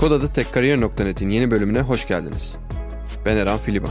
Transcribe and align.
Kodada 0.00 0.32
Tekkariyer.net'in 0.32 1.28
yeni 1.28 1.50
bölümüne 1.50 1.80
hoş 1.80 2.08
geldiniz. 2.08 2.58
Ben 3.26 3.36
Eren 3.36 3.58
Filiban. 3.58 3.90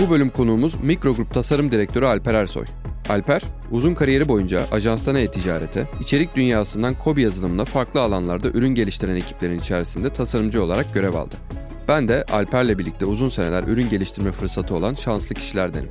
Bu 0.00 0.10
bölüm 0.10 0.30
konuğumuz 0.30 0.82
Mikrogrup 0.82 1.34
Tasarım 1.34 1.70
Direktörü 1.70 2.06
Alper 2.06 2.34
Ersoy. 2.34 2.64
Alper, 3.08 3.42
uzun 3.70 3.94
kariyeri 3.94 4.28
boyunca 4.28 4.62
ajanstan 4.72 5.16
e-ticarete, 5.16 5.86
içerik 6.00 6.36
dünyasından 6.36 6.94
kobi 6.94 7.22
yazılımına 7.22 7.64
farklı 7.64 8.00
alanlarda 8.00 8.48
ürün 8.48 8.74
geliştiren 8.74 9.16
ekiplerin 9.16 9.58
içerisinde 9.58 10.12
tasarımcı 10.12 10.62
olarak 10.62 10.94
görev 10.94 11.14
aldı. 11.14 11.36
Ben 11.88 12.08
de 12.08 12.24
Alper'le 12.32 12.78
birlikte 12.78 13.06
uzun 13.06 13.28
seneler 13.28 13.64
ürün 13.64 13.88
geliştirme 13.90 14.32
fırsatı 14.32 14.74
olan 14.74 14.94
şanslı 14.94 15.34
kişilerdenim. 15.34 15.90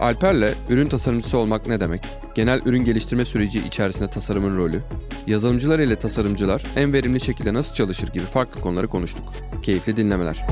Alper'le 0.00 0.54
ürün 0.68 0.86
tasarımcısı 0.86 1.38
olmak 1.38 1.66
ne 1.66 1.80
demek? 1.80 2.02
Genel 2.34 2.60
ürün 2.64 2.84
geliştirme 2.84 3.24
süreci 3.24 3.58
içerisinde 3.58 4.10
tasarımın 4.10 4.56
rolü, 4.56 4.82
yazılımcılar 5.26 5.78
ile 5.78 5.96
tasarımcılar 5.96 6.62
en 6.76 6.92
verimli 6.92 7.20
şekilde 7.20 7.54
nasıl 7.54 7.74
çalışır 7.74 8.08
gibi 8.08 8.24
farklı 8.24 8.60
konuları 8.60 8.88
konuştuk. 8.88 9.24
Keyifli 9.62 9.96
dinlemeler. 9.96 10.46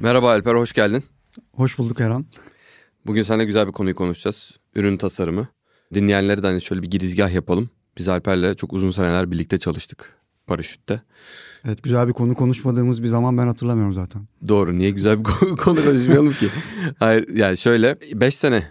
Merhaba 0.00 0.30
Alper, 0.30 0.54
hoş 0.54 0.72
geldin. 0.72 1.04
Hoş 1.54 1.78
bulduk 1.78 2.00
Erhan. 2.00 2.26
Bugün 3.06 3.22
seninle 3.22 3.44
güzel 3.44 3.66
bir 3.66 3.72
konuyu 3.72 3.94
konuşacağız. 3.94 4.50
Ürün 4.74 4.96
tasarımı. 4.96 5.48
Dinleyenlere 5.94 6.42
de 6.42 6.46
hani 6.46 6.60
şöyle 6.60 6.82
bir 6.82 6.90
girizgah 6.90 7.32
yapalım. 7.32 7.70
Biz 7.98 8.08
Alper'le 8.08 8.54
çok 8.54 8.72
uzun 8.72 8.90
seneler 8.90 9.30
birlikte 9.30 9.58
çalıştık 9.58 10.19
paraşütte. 10.50 11.02
Evet 11.64 11.82
güzel 11.82 12.08
bir 12.08 12.12
konu 12.12 12.34
konuşmadığımız 12.34 13.02
bir 13.02 13.08
zaman 13.08 13.38
ben 13.38 13.46
hatırlamıyorum 13.46 13.94
zaten. 13.94 14.22
Doğru 14.48 14.78
niye 14.78 14.90
güzel 14.90 15.18
bir 15.18 15.24
konu 15.56 15.56
konuşmayalım 15.56 16.32
ki? 16.32 16.46
Hayır 16.98 17.28
yani 17.36 17.56
şöyle 17.56 17.98
5 18.14 18.34
sene 18.34 18.62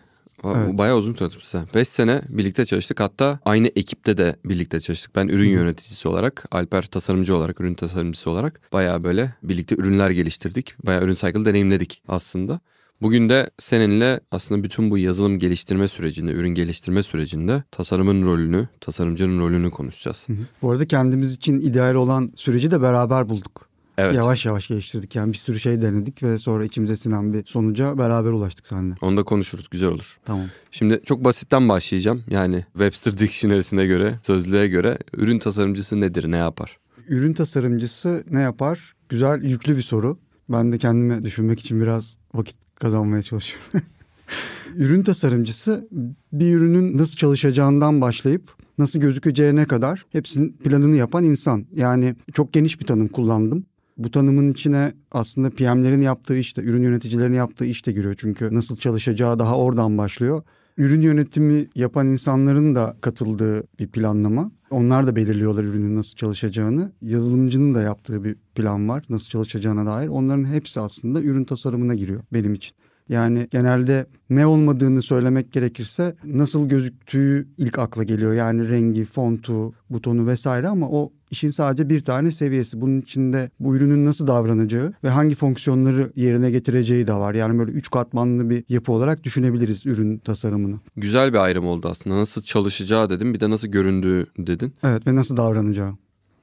Evet. 0.44 0.78
Bayağı 0.78 0.98
uzun 0.98 1.14
çalışmışsın. 1.14 1.68
5 1.76 1.88
sene 1.88 2.22
birlikte 2.30 2.66
çalıştık. 2.66 3.00
Hatta 3.00 3.40
aynı 3.46 3.68
ekipte 3.68 4.18
de 4.18 4.36
birlikte 4.46 4.80
çalıştık. 4.80 5.16
Ben 5.16 5.28
ürün 5.28 5.50
yöneticisi 5.50 6.08
olarak, 6.08 6.46
Alper 6.52 6.82
tasarımcı 6.82 7.36
olarak, 7.36 7.62
ürün 7.62 7.74
tasarımcısı 7.74 8.30
olarak 8.30 8.62
bayağı 8.74 9.04
böyle 9.04 9.34
birlikte 9.44 9.76
ürünler 9.76 10.10
geliştirdik. 10.10 10.76
Bayağı 10.86 11.04
ürün 11.04 11.14
cycle 11.14 11.46
deneyimledik 11.46 12.02
aslında. 12.08 12.60
Bugün 13.02 13.30
de 13.30 13.50
seninle 13.60 14.20
aslında 14.32 14.64
bütün 14.64 14.92
bu 14.92 14.98
yazılım 14.98 15.40
geliştirme 15.40 15.88
sürecinde, 15.88 16.32
ürün 16.32 16.50
geliştirme 16.50 17.04
sürecinde 17.04 17.64
tasarımın 17.72 18.26
rolünü, 18.26 18.68
tasarımcının 18.82 19.40
rolünü 19.40 19.72
konuşacağız. 19.72 20.24
Hı 20.28 20.34
hı. 20.34 20.38
Bu 20.62 20.72
arada 20.72 20.88
kendimiz 20.88 21.34
için 21.34 21.60
ideal 21.60 21.96
olan 21.96 22.32
süreci 22.36 22.72
de 22.72 22.82
beraber 22.82 23.30
bulduk. 23.30 23.70
Evet. 23.98 24.16
Yavaş 24.16 24.46
yavaş 24.46 24.68
geliştirdik 24.68 25.16
yani 25.16 25.34
bir 25.34 25.38
sürü 25.38 25.60
şey 25.60 25.82
denedik 25.82 26.24
ve 26.24 26.38
sonra 26.38 26.66
içimize 26.66 26.96
sinen 26.96 27.34
bir 27.34 27.46
sonuca 27.46 27.98
beraber 27.98 28.32
ulaştık 28.32 28.68
seninle. 28.68 28.96
Onu 29.02 29.18
da 29.18 29.24
konuşuruz 29.24 29.70
güzel 29.70 29.90
olur. 29.90 30.18
Tamam. 30.26 30.46
Şimdi 30.72 31.02
çok 31.06 31.24
basitten 31.24 31.70
başlayacağım. 31.70 32.24
Yani 32.30 32.66
Webster 32.74 33.18
Dictionary'sine 33.18 33.86
göre, 33.86 34.20
sözlüğe 34.24 34.68
göre 34.68 34.98
ürün 35.14 35.40
tasarımcısı 35.40 36.02
nedir, 36.02 36.32
ne 36.32 36.38
yapar? 36.38 36.78
Ürün 37.08 37.34
tasarımcısı 37.34 38.24
ne 38.30 38.42
yapar? 38.42 38.96
Güzel, 39.10 39.44
yüklü 39.44 39.78
bir 39.78 39.82
soru. 39.82 40.18
Ben 40.50 40.72
de 40.72 40.78
kendime 40.78 41.24
düşünmek 41.24 41.60
için 41.60 41.82
biraz 41.82 42.18
vakit 42.34 42.58
kazanmaya 42.80 43.22
çalışıyorum. 43.22 43.70
Ürün 44.76 45.04
tasarımcısı 45.04 45.88
bir 46.34 46.54
ürünün 46.54 46.98
nasıl 46.98 47.16
çalışacağından 47.16 48.02
başlayıp 48.02 48.44
nasıl 48.78 49.00
gözükeceğine 49.00 49.66
kadar 49.66 50.06
hepsinin 50.12 50.52
planını 50.52 50.96
yapan 50.96 51.24
insan. 51.24 51.66
Yani 51.76 52.16
çok 52.34 52.54
geniş 52.54 52.80
bir 52.80 52.86
tanım 52.86 53.08
kullandım. 53.08 53.66
Bu 53.98 54.12
tanımın 54.12 54.52
içine 54.52 54.94
aslında 55.12 55.50
PM'lerin 55.50 56.02
yaptığı 56.02 56.38
işte, 56.38 56.62
ürün 56.62 56.84
yöneticilerin 56.84 57.34
yaptığı 57.34 57.66
iş 57.66 57.86
de 57.86 57.92
giriyor. 57.92 58.16
Çünkü 58.18 58.56
nasıl 58.56 58.78
çalışacağı 58.78 59.40
daha 59.40 59.58
oradan 59.58 59.98
başlıyor. 59.98 60.44
Ürün 60.78 61.02
yönetimi 61.02 61.68
yapan 61.76 62.08
insanların 62.08 62.76
da 62.76 62.98
katıldığı 63.02 63.64
bir 63.80 63.88
planlama. 63.88 64.52
Onlar 64.72 65.08
da 65.08 65.16
belirliyorlar 65.16 65.64
ürünün 65.64 65.96
nasıl 65.96 66.16
çalışacağını. 66.16 66.92
Yazılımcının 67.02 67.76
da 67.76 67.82
yaptığı 67.82 68.24
bir 68.24 68.36
plan 68.56 68.90
var 68.90 69.04
nasıl 69.10 69.30
çalışacağına 69.30 69.86
dair. 69.86 70.08
Onların 70.08 70.46
hepsi 70.46 70.80
aslında 70.80 71.22
ürün 71.22 71.44
tasarımına 71.46 71.96
giriyor 71.96 72.24
benim 72.34 72.54
için. 72.54 72.76
Yani 73.10 73.48
genelde 73.52 74.06
ne 74.30 74.46
olmadığını 74.46 75.02
söylemek 75.02 75.52
gerekirse 75.52 76.16
nasıl 76.24 76.70
gözüktüğü 76.70 77.48
ilk 77.58 77.80
akla 77.80 78.04
geliyor. 78.04 78.34
Yani 78.34 78.70
rengi, 78.70 79.06
fontu, 79.06 79.74
butonu 79.90 80.28
vesaire 80.28 80.68
ama 80.68 80.90
o 80.90 81.12
işin 81.32 81.50
sadece 81.50 81.90
bir 81.90 82.00
tane 82.00 82.32
seviyesi. 82.32 82.82
Bunun 82.82 83.02
içinde 83.02 83.50
bu 83.60 83.76
ürünün 83.76 84.06
nasıl 84.06 84.28
davranacağı 84.28 84.94
ve 85.04 85.10
hangi 85.10 85.36
fonksiyonları 85.36 86.12
yerine 86.16 86.52
getireceği 86.52 87.08
de 87.08 87.14
var. 87.14 87.34
Yani 87.34 87.60
böyle 87.60 87.72
üç 87.72 87.90
katmanlı 87.90 88.50
bir 88.50 88.64
yapı 88.70 88.92
olarak 88.92 89.24
düşünebiliriz 89.24 89.86
ürün 89.86 90.18
tasarımını. 90.18 90.80
Güzel 90.96 91.34
bir 91.34 91.38
ayrım 91.38 91.66
oldu 91.66 91.88
aslında. 91.88 92.18
Nasıl 92.18 92.42
çalışacağı 92.44 93.10
dedim 93.10 93.34
bir 93.34 93.40
de 93.40 93.50
nasıl 93.50 93.68
göründüğü 93.68 94.26
dedin. 94.38 94.74
Evet 94.84 95.08
ve 95.08 95.16
nasıl 95.16 95.38
davranacağı. 95.38 95.94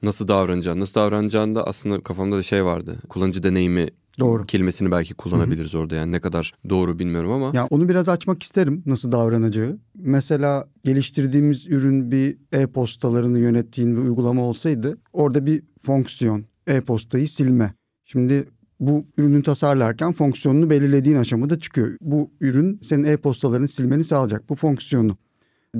Nasıl 0.03 0.27
davranacağı. 0.27 0.79
Nasıl 0.79 0.95
davranacağında 0.95 1.67
aslında 1.67 2.01
kafamda 2.01 2.37
da 2.37 2.43
şey 2.43 2.65
vardı. 2.65 2.99
Kullanıcı 3.09 3.43
deneyimi 3.43 3.87
Doğru. 4.19 4.45
kelimesini 4.45 4.91
belki 4.91 5.13
kullanabiliriz 5.13 5.73
Hı-hı. 5.73 5.81
orada 5.81 5.95
yani 5.95 6.11
ne 6.11 6.19
kadar 6.19 6.53
doğru 6.69 6.99
bilmiyorum 6.99 7.31
ama. 7.31 7.51
Ya 7.53 7.67
onu 7.69 7.89
biraz 7.89 8.09
açmak 8.09 8.43
isterim 8.43 8.83
nasıl 8.85 9.11
davranacağı. 9.11 9.79
Mesela 9.95 10.67
geliştirdiğimiz 10.83 11.67
ürün 11.67 12.11
bir 12.11 12.37
e-postalarını 12.51 13.39
yönettiğin 13.39 13.95
bir 13.95 14.01
uygulama 14.01 14.41
olsaydı 14.41 14.97
orada 15.13 15.45
bir 15.45 15.63
fonksiyon 15.81 16.45
e-postayı 16.67 17.29
silme. 17.29 17.73
Şimdi 18.05 18.47
bu 18.79 19.05
ürünü 19.17 19.43
tasarlarken 19.43 20.13
fonksiyonunu 20.13 20.69
belirlediğin 20.69 21.17
aşamada 21.17 21.59
çıkıyor. 21.59 21.97
Bu 22.01 22.31
ürün 22.41 22.79
senin 22.83 23.03
e-postalarını 23.03 23.67
silmeni 23.67 24.03
sağlayacak 24.03 24.49
bu 24.49 24.55
fonksiyonu. 24.55 25.17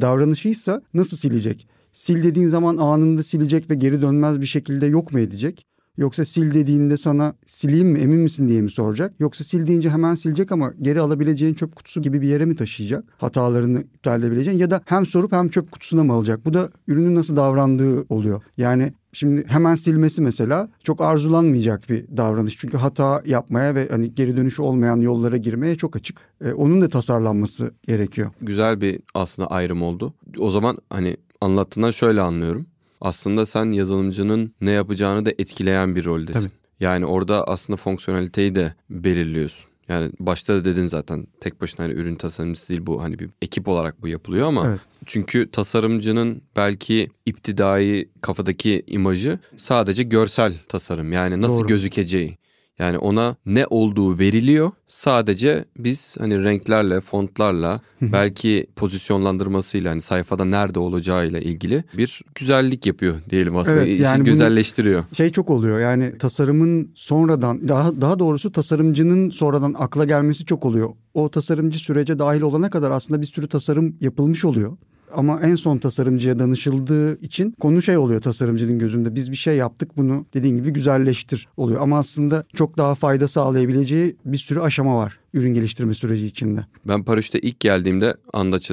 Davranışıysa 0.01 0.81
nasıl 0.93 1.17
silecek? 1.17 1.67
Sil 2.03 2.19
dediğin 2.23 2.47
zaman 2.47 2.77
anında 2.77 3.23
silecek 3.23 3.69
ve 3.69 3.75
geri 3.75 4.01
dönmez 4.01 4.41
bir 4.41 4.45
şekilde 4.45 4.85
yok 4.85 5.13
mu 5.13 5.19
edecek? 5.19 5.65
Yoksa 5.97 6.25
sil 6.31 6.47
dediğinde 6.53 6.97
sana 6.97 7.33
sileyim 7.45 7.87
mi 7.87 7.99
emin 7.99 8.19
misin 8.19 8.47
diye 8.47 8.61
mi 8.61 8.71
soracak? 8.71 9.13
Yoksa 9.19 9.43
sil 9.49 9.63
deyince 9.67 9.89
hemen 9.89 10.15
silecek 10.15 10.51
ama 10.51 10.73
geri 10.81 11.01
alabileceğin 11.01 11.53
çöp 11.53 11.75
kutusu 11.75 12.01
gibi 12.01 12.21
bir 12.21 12.27
yere 12.27 12.45
mi 12.45 12.55
taşıyacak? 12.55 13.03
Hatalarını 13.17 13.81
iptal 13.81 14.19
edebileceğin 14.19 14.57
ya 14.57 14.69
da 14.69 14.81
hem 14.85 15.05
sorup 15.05 15.31
hem 15.31 15.49
çöp 15.49 15.71
kutusuna 15.71 16.03
mı 16.03 16.13
alacak? 16.13 16.45
Bu 16.45 16.53
da 16.53 16.69
ürünün 16.87 17.15
nasıl 17.15 17.35
davrandığı 17.35 18.05
oluyor. 18.09 18.41
Yani 18.57 18.93
Şimdi 19.17 19.47
hemen 19.47 19.75
silmesi 19.75 20.21
mesela 20.21 20.69
çok 20.83 21.01
arzulanmayacak 21.01 21.89
bir 21.89 22.17
davranış. 22.17 22.57
Çünkü 22.57 22.77
hata 22.77 23.21
yapmaya 23.25 23.75
ve 23.75 23.87
hani 23.89 24.13
geri 24.13 24.37
dönüşü 24.37 24.61
olmayan 24.61 25.01
yollara 25.01 25.37
girmeye 25.37 25.77
çok 25.77 25.95
açık. 25.95 26.17
Ee, 26.41 26.53
onun 26.53 26.81
da 26.81 26.89
tasarlanması 26.89 27.73
gerekiyor. 27.87 28.31
Güzel 28.41 28.81
bir 28.81 28.99
aslında 29.13 29.47
ayrım 29.47 29.81
oldu. 29.81 30.13
O 30.39 30.51
zaman 30.51 30.77
hani 30.89 31.17
anlattığından 31.41 31.91
şöyle 31.91 32.21
anlıyorum 32.21 32.67
aslında 33.01 33.45
sen 33.45 33.71
yazılımcının 33.71 34.53
ne 34.61 34.71
yapacağını 34.71 35.25
da 35.25 35.31
etkileyen 35.37 35.95
bir 35.95 36.05
roldesin. 36.05 36.39
Tabii. 36.39 36.51
Yani 36.79 37.05
orada 37.05 37.43
aslında 37.47 37.77
fonksiyoneliteyi 37.77 38.55
de 38.55 38.73
belirliyorsun. 38.89 39.65
Yani 39.89 40.11
başta 40.19 40.55
da 40.55 40.65
dedin 40.65 40.85
zaten 40.85 41.27
tek 41.39 41.61
başına 41.61 41.85
hani 41.85 41.93
ürün 41.93 42.15
tasarımcısı 42.15 42.69
değil 42.69 42.85
bu 42.85 43.03
hani 43.03 43.19
bir 43.19 43.29
ekip 43.41 43.67
olarak 43.67 44.01
bu 44.01 44.07
yapılıyor 44.07 44.47
ama 44.47 44.67
evet. 44.67 44.79
çünkü 45.05 45.51
tasarımcının 45.51 46.41
belki 46.55 47.09
iptidai 47.25 48.09
kafadaki 48.21 48.83
imajı 48.87 49.39
sadece 49.57 50.03
görsel 50.03 50.53
tasarım 50.67 51.11
yani 51.11 51.41
nasıl 51.41 51.59
Doğru. 51.59 51.67
gözükeceği. 51.67 52.37
Yani 52.79 52.97
ona 52.97 53.35
ne 53.45 53.65
olduğu 53.69 54.19
veriliyor. 54.19 54.71
Sadece 54.87 55.65
biz 55.77 56.15
hani 56.19 56.43
renklerle, 56.43 57.01
fontlarla, 57.01 57.81
belki 58.01 58.67
pozisyonlandırmasıyla 58.75 59.91
hani 59.91 60.01
sayfada 60.01 60.45
nerede 60.45 60.79
olacağıyla 60.79 61.39
ilgili 61.39 61.83
bir 61.97 62.21
güzellik 62.35 62.85
yapıyor 62.85 63.15
diyelim 63.29 63.57
aslında. 63.57 63.85
Evet, 63.85 63.99
yani 63.99 64.23
güzelleştiriyor. 64.23 65.03
Şey 65.13 65.31
çok 65.31 65.49
oluyor. 65.49 65.79
Yani 65.79 66.17
tasarımın 66.17 66.91
sonradan 66.95 67.67
daha 67.67 68.01
daha 68.01 68.19
doğrusu 68.19 68.51
tasarımcının 68.51 69.29
sonradan 69.29 69.75
akla 69.77 70.05
gelmesi 70.05 70.45
çok 70.45 70.65
oluyor. 70.65 70.89
O 71.13 71.29
tasarımcı 71.29 71.79
sürece 71.79 72.19
dahil 72.19 72.41
olana 72.41 72.69
kadar 72.69 72.91
aslında 72.91 73.21
bir 73.21 73.27
sürü 73.27 73.47
tasarım 73.47 73.95
yapılmış 74.01 74.45
oluyor. 74.45 74.77
Ama 75.13 75.41
en 75.41 75.55
son 75.55 75.77
tasarımcıya 75.77 76.39
danışıldığı 76.39 77.19
için 77.21 77.51
konu 77.51 77.81
şey 77.81 77.97
oluyor 77.97 78.21
tasarımcının 78.21 78.79
gözünde. 78.79 79.15
Biz 79.15 79.31
bir 79.31 79.37
şey 79.37 79.57
yaptık 79.57 79.97
bunu 79.97 80.25
dediğin 80.33 80.55
gibi 80.55 80.69
güzelleştir 80.69 81.47
oluyor. 81.57 81.81
Ama 81.81 81.97
aslında 81.97 82.43
çok 82.55 82.77
daha 82.77 82.95
fayda 82.95 83.27
sağlayabileceği 83.27 84.15
bir 84.25 84.37
sürü 84.37 84.59
aşama 84.59 84.97
var 84.97 85.19
ürün 85.33 85.53
geliştirme 85.53 85.93
süreci 85.93 86.25
içinde. 86.25 86.65
Ben 86.85 87.03
Paraşüt'e 87.03 87.39
ilk 87.39 87.59
geldiğimde 87.59 88.15
Andaç 88.33 88.71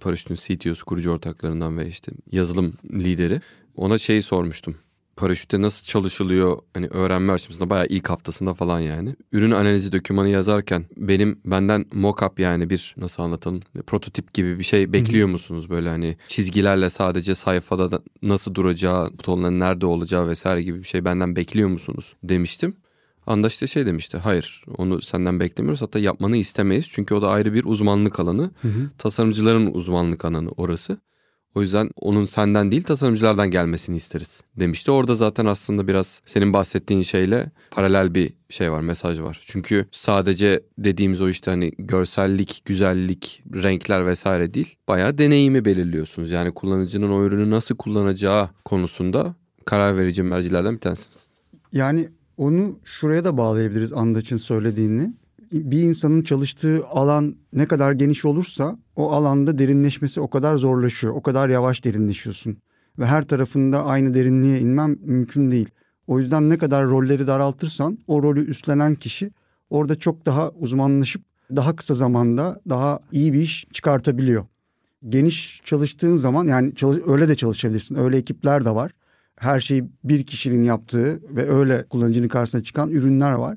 Paraşüt'ün 0.00 0.34
CTO'su 0.34 0.84
kurucu 0.84 1.10
ortaklarından 1.10 1.78
ve 1.78 1.88
işte 1.88 2.12
yazılım 2.32 2.72
lideri 2.92 3.40
ona 3.76 3.98
şeyi 3.98 4.22
sormuştum 4.22 4.74
paraşütte 5.16 5.62
nasıl 5.62 5.84
çalışılıyor 5.84 6.58
hani 6.74 6.86
öğrenme 6.86 7.32
aşamasında 7.32 7.70
bayağı 7.70 7.86
ilk 7.86 8.10
haftasında 8.10 8.54
falan 8.54 8.80
yani. 8.80 9.16
Ürün 9.32 9.50
analizi 9.50 9.92
dokümanı 9.92 10.28
yazarken 10.28 10.84
benim 10.96 11.40
benden 11.44 11.86
mockup 11.92 12.40
yani 12.40 12.70
bir 12.70 12.94
nasıl 12.96 13.22
anlatalım 13.22 13.60
prototip 13.86 14.34
gibi 14.34 14.58
bir 14.58 14.64
şey 14.64 14.92
bekliyor 14.92 15.28
musunuz 15.28 15.70
böyle 15.70 15.88
hani 15.88 16.16
çizgilerle 16.28 16.90
sadece 16.90 17.34
sayfada 17.34 17.90
da 17.90 18.00
nasıl 18.22 18.54
duracağı 18.54 19.12
butonların 19.12 19.60
nerede 19.60 19.86
olacağı 19.86 20.28
vesaire 20.28 20.62
gibi 20.62 20.78
bir 20.78 20.88
şey 20.88 21.04
benden 21.04 21.36
bekliyor 21.36 21.68
musunuz 21.68 22.14
demiştim. 22.24 22.76
Anda 23.26 23.46
işte 23.46 23.66
şey 23.66 23.86
demişti. 23.86 24.18
Hayır 24.18 24.64
onu 24.76 25.02
senden 25.02 25.40
beklemiyoruz 25.40 25.82
hatta 25.82 25.98
yapmanı 25.98 26.36
istemeyiz. 26.36 26.86
Çünkü 26.90 27.14
o 27.14 27.22
da 27.22 27.28
ayrı 27.30 27.54
bir 27.54 27.64
uzmanlık 27.64 28.20
alanı. 28.20 28.50
Hı 28.62 28.68
hı. 28.68 28.90
Tasarımcıların 28.98 29.74
uzmanlık 29.74 30.24
alanı 30.24 30.50
orası. 30.56 30.98
O 31.56 31.62
yüzden 31.62 31.90
onun 32.00 32.24
senden 32.24 32.70
değil 32.70 32.82
tasarımcılardan 32.82 33.50
gelmesini 33.50 33.96
isteriz 33.96 34.42
demişti. 34.56 34.90
Orada 34.90 35.14
zaten 35.14 35.46
aslında 35.46 35.88
biraz 35.88 36.20
senin 36.26 36.52
bahsettiğin 36.52 37.02
şeyle 37.02 37.50
paralel 37.70 38.14
bir 38.14 38.32
şey 38.50 38.72
var, 38.72 38.80
mesaj 38.80 39.20
var. 39.20 39.40
Çünkü 39.44 39.86
sadece 39.92 40.60
dediğimiz 40.78 41.20
o 41.20 41.28
işte 41.28 41.50
hani 41.50 41.72
görsellik, 41.78 42.62
güzellik, 42.64 43.42
renkler 43.54 44.06
vesaire 44.06 44.54
değil. 44.54 44.76
Bayağı 44.88 45.18
deneyimi 45.18 45.64
belirliyorsunuz. 45.64 46.30
Yani 46.30 46.54
kullanıcının 46.54 47.10
o 47.10 47.24
ürünü 47.24 47.50
nasıl 47.50 47.76
kullanacağı 47.76 48.48
konusunda 48.64 49.34
karar 49.64 49.96
verici 49.96 50.22
mercilerden 50.22 50.74
bir 50.74 50.80
tanesiniz. 50.80 51.28
Yani 51.72 52.08
onu 52.36 52.78
şuraya 52.84 53.24
da 53.24 53.36
bağlayabiliriz 53.36 53.92
Andaç'ın 53.92 54.36
söylediğini 54.36 55.12
bir 55.52 55.82
insanın 55.82 56.22
çalıştığı 56.22 56.86
alan 56.86 57.36
ne 57.52 57.66
kadar 57.66 57.92
geniş 57.92 58.24
olursa 58.24 58.78
o 58.96 59.12
alanda 59.12 59.58
derinleşmesi 59.58 60.20
o 60.20 60.30
kadar 60.30 60.56
zorlaşıyor. 60.56 61.14
O 61.14 61.22
kadar 61.22 61.48
yavaş 61.48 61.84
derinleşiyorsun. 61.84 62.58
Ve 62.98 63.06
her 63.06 63.28
tarafında 63.28 63.84
aynı 63.84 64.14
derinliğe 64.14 64.60
inmem 64.60 64.96
mümkün 65.00 65.50
değil. 65.50 65.68
O 66.06 66.18
yüzden 66.18 66.50
ne 66.50 66.58
kadar 66.58 66.86
rolleri 66.86 67.26
daraltırsan 67.26 67.98
o 68.06 68.22
rolü 68.22 68.50
üstlenen 68.50 68.94
kişi 68.94 69.30
orada 69.70 69.96
çok 69.96 70.26
daha 70.26 70.50
uzmanlaşıp 70.50 71.22
daha 71.56 71.76
kısa 71.76 71.94
zamanda 71.94 72.60
daha 72.68 73.00
iyi 73.12 73.32
bir 73.32 73.40
iş 73.40 73.66
çıkartabiliyor. 73.72 74.44
Geniş 75.08 75.60
çalıştığın 75.64 76.16
zaman 76.16 76.46
yani 76.46 76.74
çalış, 76.74 77.02
öyle 77.06 77.28
de 77.28 77.34
çalışabilirsin. 77.34 77.96
Öyle 77.96 78.16
ekipler 78.16 78.64
de 78.64 78.70
var. 78.70 78.92
Her 79.36 79.60
şeyi 79.60 79.84
bir 80.04 80.22
kişinin 80.22 80.62
yaptığı 80.62 81.20
ve 81.36 81.50
öyle 81.50 81.84
kullanıcının 81.90 82.28
karşısına 82.28 82.62
çıkan 82.62 82.90
ürünler 82.90 83.32
var. 83.32 83.56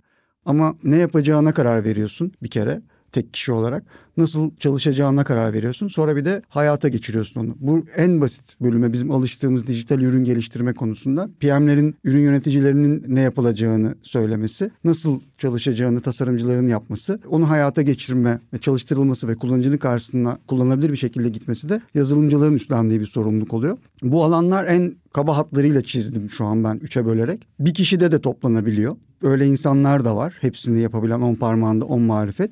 Ama 0.49 0.75
ne 0.83 0.97
yapacağına 0.97 1.53
karar 1.53 1.85
veriyorsun 1.85 2.31
bir 2.43 2.49
kere 2.49 2.81
tek 3.11 3.33
kişi 3.33 3.51
olarak. 3.51 3.83
Nasıl 4.17 4.51
çalışacağına 4.59 5.23
karar 5.23 5.53
veriyorsun. 5.53 5.87
Sonra 5.87 6.15
bir 6.15 6.25
de 6.25 6.41
hayata 6.49 6.87
geçiriyorsun 6.87 7.41
onu. 7.41 7.55
Bu 7.59 7.85
en 7.95 8.21
basit 8.21 8.61
bölüme 8.61 8.93
bizim 8.93 9.11
alıştığımız 9.11 9.67
dijital 9.67 10.01
ürün 10.01 10.23
geliştirme 10.23 10.73
konusunda 10.73 11.29
PM'lerin, 11.39 11.95
ürün 12.03 12.21
yöneticilerinin 12.21 13.03
ne 13.07 13.21
yapılacağını 13.21 13.95
söylemesi, 14.01 14.71
nasıl 14.83 15.19
çalışacağını 15.37 16.01
tasarımcıların 16.01 16.67
yapması, 16.67 17.19
onu 17.29 17.49
hayata 17.49 17.81
geçirme 17.81 18.39
ve 18.53 18.57
çalıştırılması 18.57 19.27
ve 19.27 19.35
kullanıcının 19.35 19.77
karşısına 19.77 20.39
kullanılabilir 20.47 20.91
bir 20.91 20.97
şekilde 20.97 21.29
gitmesi 21.29 21.69
de 21.69 21.81
yazılımcıların 21.93 22.53
üstlendiği 22.53 22.99
bir 22.99 23.05
sorumluluk 23.05 23.53
oluyor. 23.53 23.77
Bu 24.01 24.23
alanlar 24.23 24.65
en 24.65 24.95
kaba 25.13 25.37
hatlarıyla 25.37 25.83
çizdim 25.83 26.29
şu 26.29 26.45
an 26.45 26.63
ben 26.63 26.75
üçe 26.75 27.05
bölerek. 27.05 27.47
Bir 27.59 27.73
kişide 27.73 28.11
de 28.11 28.21
toplanabiliyor. 28.21 28.95
Öyle 29.23 29.47
insanlar 29.47 30.05
da 30.05 30.15
var. 30.15 30.37
Hepsini 30.41 30.81
yapabilen 30.81 31.21
on 31.21 31.35
parmağında 31.35 31.85
on 31.85 32.01
marifet. 32.01 32.51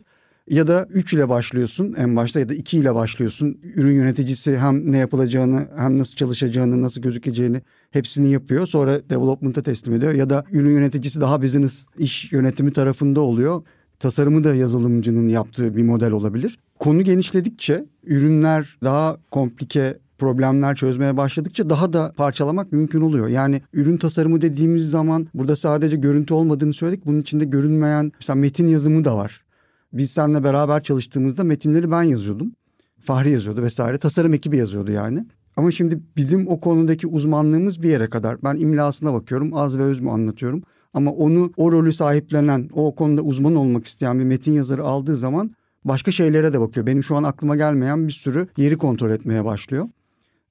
Ya 0.49 0.67
da 0.67 0.87
3 0.89 1.13
ile 1.13 1.29
başlıyorsun 1.29 1.93
en 1.97 2.15
başta 2.15 2.39
ya 2.39 2.49
da 2.49 2.53
2 2.53 2.77
ile 2.77 2.95
başlıyorsun. 2.95 3.59
Ürün 3.75 3.95
yöneticisi 3.95 4.57
hem 4.57 4.91
ne 4.91 4.97
yapılacağını 4.97 5.67
hem 5.77 5.97
nasıl 5.97 6.15
çalışacağını 6.15 6.81
nasıl 6.81 7.01
gözükeceğini 7.01 7.61
hepsini 7.91 8.31
yapıyor. 8.31 8.67
Sonra 8.67 9.09
development'a 9.09 9.61
teslim 9.61 9.93
ediyor. 9.93 10.13
Ya 10.13 10.29
da 10.29 10.43
ürün 10.51 10.71
yöneticisi 10.71 11.21
daha 11.21 11.41
business 11.41 11.85
iş 11.97 12.31
yönetimi 12.31 12.73
tarafında 12.73 13.21
oluyor. 13.21 13.61
Tasarımı 13.99 14.43
da 14.43 14.55
yazılımcının 14.55 15.27
yaptığı 15.27 15.75
bir 15.75 15.83
model 15.83 16.11
olabilir. 16.11 16.59
Konu 16.79 17.01
genişledikçe 17.01 17.85
ürünler 18.03 18.77
daha 18.83 19.17
komplike 19.31 19.97
problemler 20.17 20.75
çözmeye 20.75 21.17
başladıkça 21.17 21.69
daha 21.69 21.93
da 21.93 22.13
parçalamak 22.17 22.71
mümkün 22.71 23.01
oluyor. 23.01 23.27
Yani 23.27 23.61
ürün 23.73 23.97
tasarımı 23.97 24.41
dediğimiz 24.41 24.89
zaman 24.89 25.27
burada 25.33 25.55
sadece 25.55 25.95
görüntü 25.95 26.33
olmadığını 26.33 26.73
söyledik. 26.73 27.05
Bunun 27.05 27.21
içinde 27.21 27.45
görünmeyen 27.45 28.11
mesela 28.19 28.35
metin 28.35 28.67
yazımı 28.67 29.05
da 29.05 29.17
var. 29.17 29.41
Biz 29.93 30.11
seninle 30.11 30.43
beraber 30.43 30.83
çalıştığımızda 30.83 31.43
metinleri 31.43 31.91
ben 31.91 32.03
yazıyordum. 32.03 32.51
Fahri 32.99 33.31
yazıyordu 33.31 33.61
vesaire. 33.61 33.97
Tasarım 33.97 34.33
ekibi 34.33 34.57
yazıyordu 34.57 34.91
yani. 34.91 35.25
Ama 35.57 35.71
şimdi 35.71 35.99
bizim 36.17 36.47
o 36.47 36.59
konudaki 36.59 37.07
uzmanlığımız 37.07 37.83
bir 37.83 37.89
yere 37.89 38.09
kadar. 38.09 38.43
Ben 38.43 38.55
imlasına 38.55 39.13
bakıyorum, 39.13 39.53
az 39.53 39.77
ve 39.77 39.83
öz 39.83 39.99
mü 39.99 40.09
anlatıyorum. 40.09 40.63
Ama 40.93 41.11
onu 41.11 41.51
o 41.57 41.71
rolü 41.71 41.93
sahiplenen, 41.93 42.69
o 42.73 42.95
konuda 42.95 43.21
uzman 43.21 43.55
olmak 43.55 43.85
isteyen 43.85 44.19
bir 44.19 44.23
metin 44.23 44.51
yazarı 44.51 44.83
aldığı 44.83 45.15
zaman 45.15 45.51
başka 45.85 46.11
şeylere 46.11 46.53
de 46.53 46.59
bakıyor. 46.59 46.85
Benim 46.85 47.03
şu 47.03 47.15
an 47.15 47.23
aklıma 47.23 47.55
gelmeyen 47.55 48.07
bir 48.07 48.13
sürü 48.13 48.47
yeri 48.57 48.77
kontrol 48.77 49.09
etmeye 49.09 49.45
başlıyor. 49.45 49.89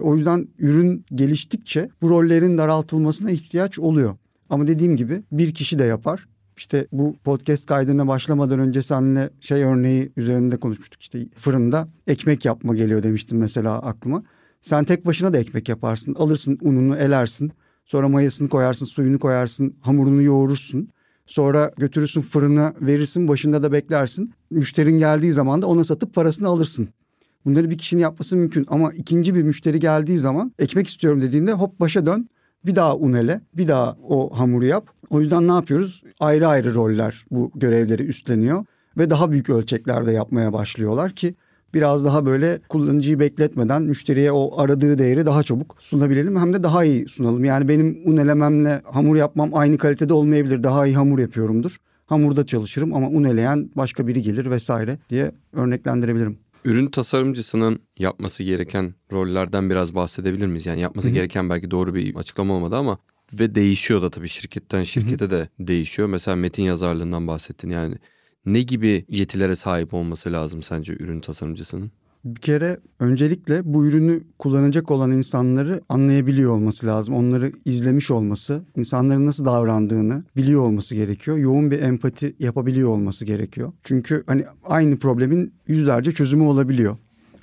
O 0.01 0.17
yüzden 0.17 0.49
ürün 0.59 1.05
geliştikçe 1.15 1.89
bu 2.03 2.11
rollerin 2.11 2.59
daraltılmasına 2.59 3.31
ihtiyaç 3.31 3.79
oluyor. 3.79 4.17
Ama 4.51 4.67
dediğim 4.67 4.97
gibi 4.97 5.23
bir 5.33 5.55
kişi 5.55 5.79
de 5.79 5.85
yapar. 5.85 6.29
İşte 6.57 6.87
bu 6.93 7.17
podcast 7.25 7.67
kaydına 7.67 8.09
başlamadan 8.09 8.59
önce 8.59 8.83
seninle 8.83 9.31
şey 9.41 9.65
örneği 9.65 10.13
üzerinde 10.17 10.57
konuşmuştuk. 10.57 11.03
İşte 11.03 11.19
fırında 11.35 11.89
ekmek 12.07 12.45
yapma 12.45 12.75
geliyor 12.75 13.03
demiştim 13.03 13.39
mesela 13.39 13.79
aklıma. 13.83 14.23
Sen 14.61 14.85
tek 14.85 15.07
başına 15.07 15.33
da 15.33 15.39
ekmek 15.39 15.69
yaparsın. 15.69 16.15
Alırsın 16.15 16.59
ununu 16.63 16.97
elersin. 16.97 17.53
Sonra 17.85 18.09
mayasını 18.09 18.49
koyarsın, 18.49 18.87
suyunu 18.87 19.19
koyarsın, 19.19 19.77
hamurunu 19.81 20.23
yoğurursun. 20.23 20.89
Sonra 21.27 21.71
götürürsün 21.79 22.21
fırına 22.21 22.75
verirsin, 22.81 23.29
başında 23.29 23.63
da 23.63 23.73
beklersin. 23.73 24.33
Müşterin 24.51 24.99
geldiği 24.99 25.33
zaman 25.33 25.63
da 25.63 25.67
ona 25.67 25.85
satıp 25.85 26.15
parasını 26.15 26.49
alırsın. 26.49 26.89
Bunları 27.47 27.71
bir 27.71 27.79
kişinin 27.79 28.03
yapması 28.03 28.37
mümkün 28.37 28.67
ama 28.69 28.93
ikinci 28.93 29.35
bir 29.35 29.43
müşteri 29.43 29.81
geldiği 29.81 30.19
zaman 30.19 30.53
ekmek 30.59 30.89
istiyorum 30.89 31.21
dediğinde 31.21 31.53
hop 31.53 31.81
başa 31.81 32.07
dön. 32.07 32.29
Bir 32.67 32.77
daha 32.77 32.97
un 32.97 33.13
ele, 33.13 33.41
bir 33.55 33.69
daha 33.69 33.97
o 34.09 34.39
hamuru 34.39 34.65
yap. 34.65 34.89
O 35.11 35.21
yüzden 35.21 35.49
ne 35.49 35.53
yapıyoruz? 35.53 36.03
Ayrı 36.21 36.49
ayrı 36.49 36.75
roller 36.75 37.25
bu 37.31 37.51
görevleri 37.55 38.03
üstleniyor 38.03 38.65
ve 38.99 39.11
daha 39.11 39.31
büyük 39.31 39.51
ölçeklerde 39.51 40.13
yapmaya 40.13 40.53
başlıyorlar 40.53 41.13
ki 41.13 41.35
biraz 41.75 42.05
daha 42.05 42.27
böyle 42.27 42.61
kullanıcıyı 42.69 43.21
bekletmeden 43.21 43.83
müşteriye 43.83 44.33
o 44.33 44.61
aradığı 44.61 44.99
değeri 44.99 45.27
daha 45.27 45.43
çabuk 45.43 45.77
sunabilelim 45.79 46.37
hem 46.37 46.53
de 46.53 46.63
daha 46.63 46.85
iyi 46.85 47.09
sunalım. 47.09 47.45
Yani 47.45 47.69
benim 47.69 47.99
un 48.05 48.17
elememle 48.17 48.83
hamur 48.85 49.17
yapmam 49.17 49.51
aynı 49.55 49.79
kalitede 49.79 50.13
olmayabilir. 50.13 50.63
Daha 50.63 50.87
iyi 50.87 50.97
hamur 50.97 51.19
yapıyorumdur. 51.19 51.77
Hamurda 52.07 52.47
çalışırım 52.47 52.95
ama 52.95 53.09
un 53.09 53.25
eleyen 53.25 53.71
başka 53.77 54.07
biri 54.07 54.23
gelir 54.23 54.51
vesaire 54.51 54.99
diye 55.11 55.33
örneklendirebilirim. 55.53 56.39
Ürün 56.67 56.87
tasarımcısının 56.87 57.83
yapması 57.99 58.43
gereken 58.43 58.95
rollerden 59.13 59.71
biraz 59.71 59.95
bahsedebilir 59.95 60.47
miyiz? 60.47 60.67
Yani 60.67 60.81
yapması 60.81 61.09
Hı-hı. 61.09 61.15
gereken 61.15 61.51
belki 61.51 61.71
doğru 61.71 61.95
bir 61.95 62.15
açıklama 62.15 62.55
olmadı 62.55 62.77
ama 62.77 62.99
ve 63.33 63.55
değişiyor 63.55 64.03
da 64.03 64.11
tabii 64.11 64.29
şirketten 64.29 64.85
şirkete 64.85 65.25
Hı-hı. 65.25 65.31
de 65.31 65.49
değişiyor. 65.59 66.09
Mesela 66.09 66.37
metin 66.37 66.63
yazarlığından 66.63 67.27
bahsettin 67.27 67.71
yani 67.71 67.97
ne 68.47 68.63
gibi 68.63 69.05
yetilere 69.09 69.57
sahip 69.57 69.95
olması 69.95 70.33
lazım 70.33 70.63
sence 70.63 70.93
ürün 70.93 71.21
tasarımcısının? 71.21 71.91
Bir 72.25 72.41
kere 72.41 72.81
öncelikle 73.01 73.61
bu 73.65 73.87
ürünü 73.87 74.23
kullanacak 74.39 74.91
olan 74.91 75.11
insanları 75.11 75.81
anlayabiliyor 75.89 76.53
olması 76.53 76.87
lazım. 76.87 77.15
Onları 77.15 77.53
izlemiş 77.65 78.11
olması, 78.11 78.63
insanların 78.77 79.27
nasıl 79.27 79.45
davrandığını 79.45 80.25
biliyor 80.37 80.61
olması 80.61 80.95
gerekiyor. 80.95 81.37
Yoğun 81.37 81.71
bir 81.71 81.83
empati 81.83 82.37
yapabiliyor 82.39 82.89
olması 82.89 83.25
gerekiyor. 83.25 83.73
Çünkü 83.83 84.25
hani 84.27 84.45
aynı 84.65 84.99
problemin 84.99 85.55
yüzlerce 85.67 86.13
çözümü 86.13 86.45
olabiliyor. 86.45 86.97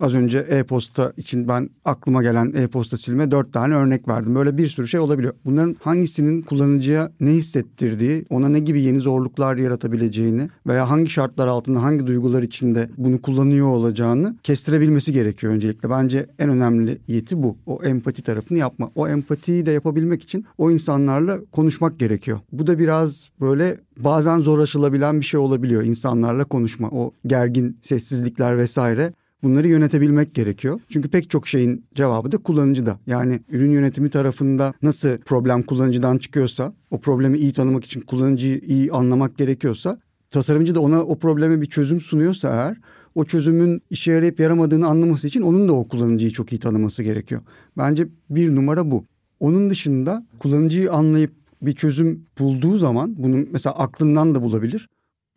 Az 0.04 0.16
önce 0.16 0.38
e-posta 0.38 1.14
için 1.18 1.48
ben 1.48 1.70
aklıma 1.86 2.24
gelen 2.24 2.54
e-posta 2.56 2.98
silme 2.98 3.32
dört 3.32 3.54
tane 3.54 3.76
örnek 3.76 4.08
verdim. 4.08 4.36
Böyle 4.36 4.58
bir 4.58 4.68
sürü 4.68 4.88
şey 4.88 5.00
olabiliyor. 5.00 5.34
Bunların 5.46 5.76
hangisinin 5.80 6.42
kullanıcıya 6.42 7.12
ne 7.20 7.30
hissettirdiği, 7.30 8.26
ona 8.30 8.50
ne 8.50 8.60
gibi 8.60 8.82
yeni 8.82 9.00
zorluklar 9.00 9.58
yaratabileceğini 9.58 10.50
veya 10.68 10.90
hangi 10.90 11.10
şartlar 11.10 11.48
altında 11.48 11.84
hangi 11.84 12.08
duygular 12.08 12.44
içinde 12.44 12.90
bunu 12.98 13.22
kullanıyor 13.22 13.68
olacağını 13.68 14.36
kestirebilmesi 14.44 15.14
gerekiyor 15.14 15.54
öncelikle. 15.54 15.90
Bence 15.90 16.26
en 16.40 16.50
önemli 16.50 16.98
yeti 17.08 17.44
bu. 17.44 17.58
O 17.66 17.84
empati 17.84 18.24
tarafını 18.24 18.58
yapma. 18.58 18.92
O 18.96 19.08
empatiyi 19.08 19.66
de 19.66 19.72
yapabilmek 19.72 20.24
için 20.24 20.46
o 20.58 20.72
insanlarla 20.72 21.40
konuşmak 21.52 22.00
gerekiyor. 22.00 22.40
Bu 22.52 22.68
da 22.68 22.80
biraz 22.80 23.30
böyle 23.42 23.78
bazen 23.98 24.40
zor 24.40 24.60
aşılabilen 24.60 25.20
bir 25.20 25.26
şey 25.26 25.40
olabiliyor 25.40 25.84
insanlarla 25.84 26.46
konuşma. 26.46 26.90
O 26.92 27.12
gergin 27.26 27.78
sessizlikler 27.82 28.58
vesaire 28.58 29.14
Bunları 29.44 29.68
yönetebilmek 29.68 30.36
gerekiyor. 30.36 30.80
Çünkü 30.90 31.10
pek 31.10 31.30
çok 31.30 31.48
şeyin 31.48 31.86
cevabı 31.96 32.32
da 32.32 32.38
kullanıcıda. 32.38 33.00
Yani 33.08 33.40
ürün 33.50 33.72
yönetimi 33.72 34.10
tarafında 34.10 34.74
nasıl 34.82 35.18
problem 35.18 35.64
kullanıcıdan 35.64 36.18
çıkıyorsa, 36.18 36.74
o 36.92 37.00
problemi 37.00 37.38
iyi 37.38 37.54
tanımak 37.54 37.86
için 37.86 38.02
kullanıcıyı 38.02 38.58
iyi 38.60 38.92
anlamak 38.92 39.38
gerekiyorsa, 39.38 40.00
tasarımcı 40.32 40.76
da 40.76 40.80
ona 40.80 41.04
o 41.04 41.20
probleme 41.20 41.62
bir 41.62 41.66
çözüm 41.66 42.02
sunuyorsa 42.02 42.50
eğer, 42.50 42.78
o 43.16 43.26
çözümün 43.26 43.82
işe 43.90 44.12
yarayıp 44.12 44.40
yaramadığını 44.40 44.88
anlaması 44.88 45.28
için 45.28 45.42
onun 45.42 45.70
da 45.70 45.74
o 45.74 45.88
kullanıcıyı 45.88 46.32
çok 46.32 46.54
iyi 46.54 46.60
tanıması 46.60 47.04
gerekiyor. 47.04 47.42
Bence 47.78 48.08
bir 48.30 48.56
numara 48.56 48.92
bu. 48.92 49.06
Onun 49.40 49.70
dışında 49.70 50.26
kullanıcıyı 50.40 50.92
anlayıp 50.92 51.32
bir 51.62 51.74
çözüm 51.74 52.26
bulduğu 52.40 52.78
zaman 52.78 53.16
bunu 53.18 53.46
mesela 53.52 53.76
aklından 53.76 54.36
da 54.36 54.42
bulabilir. 54.42 54.90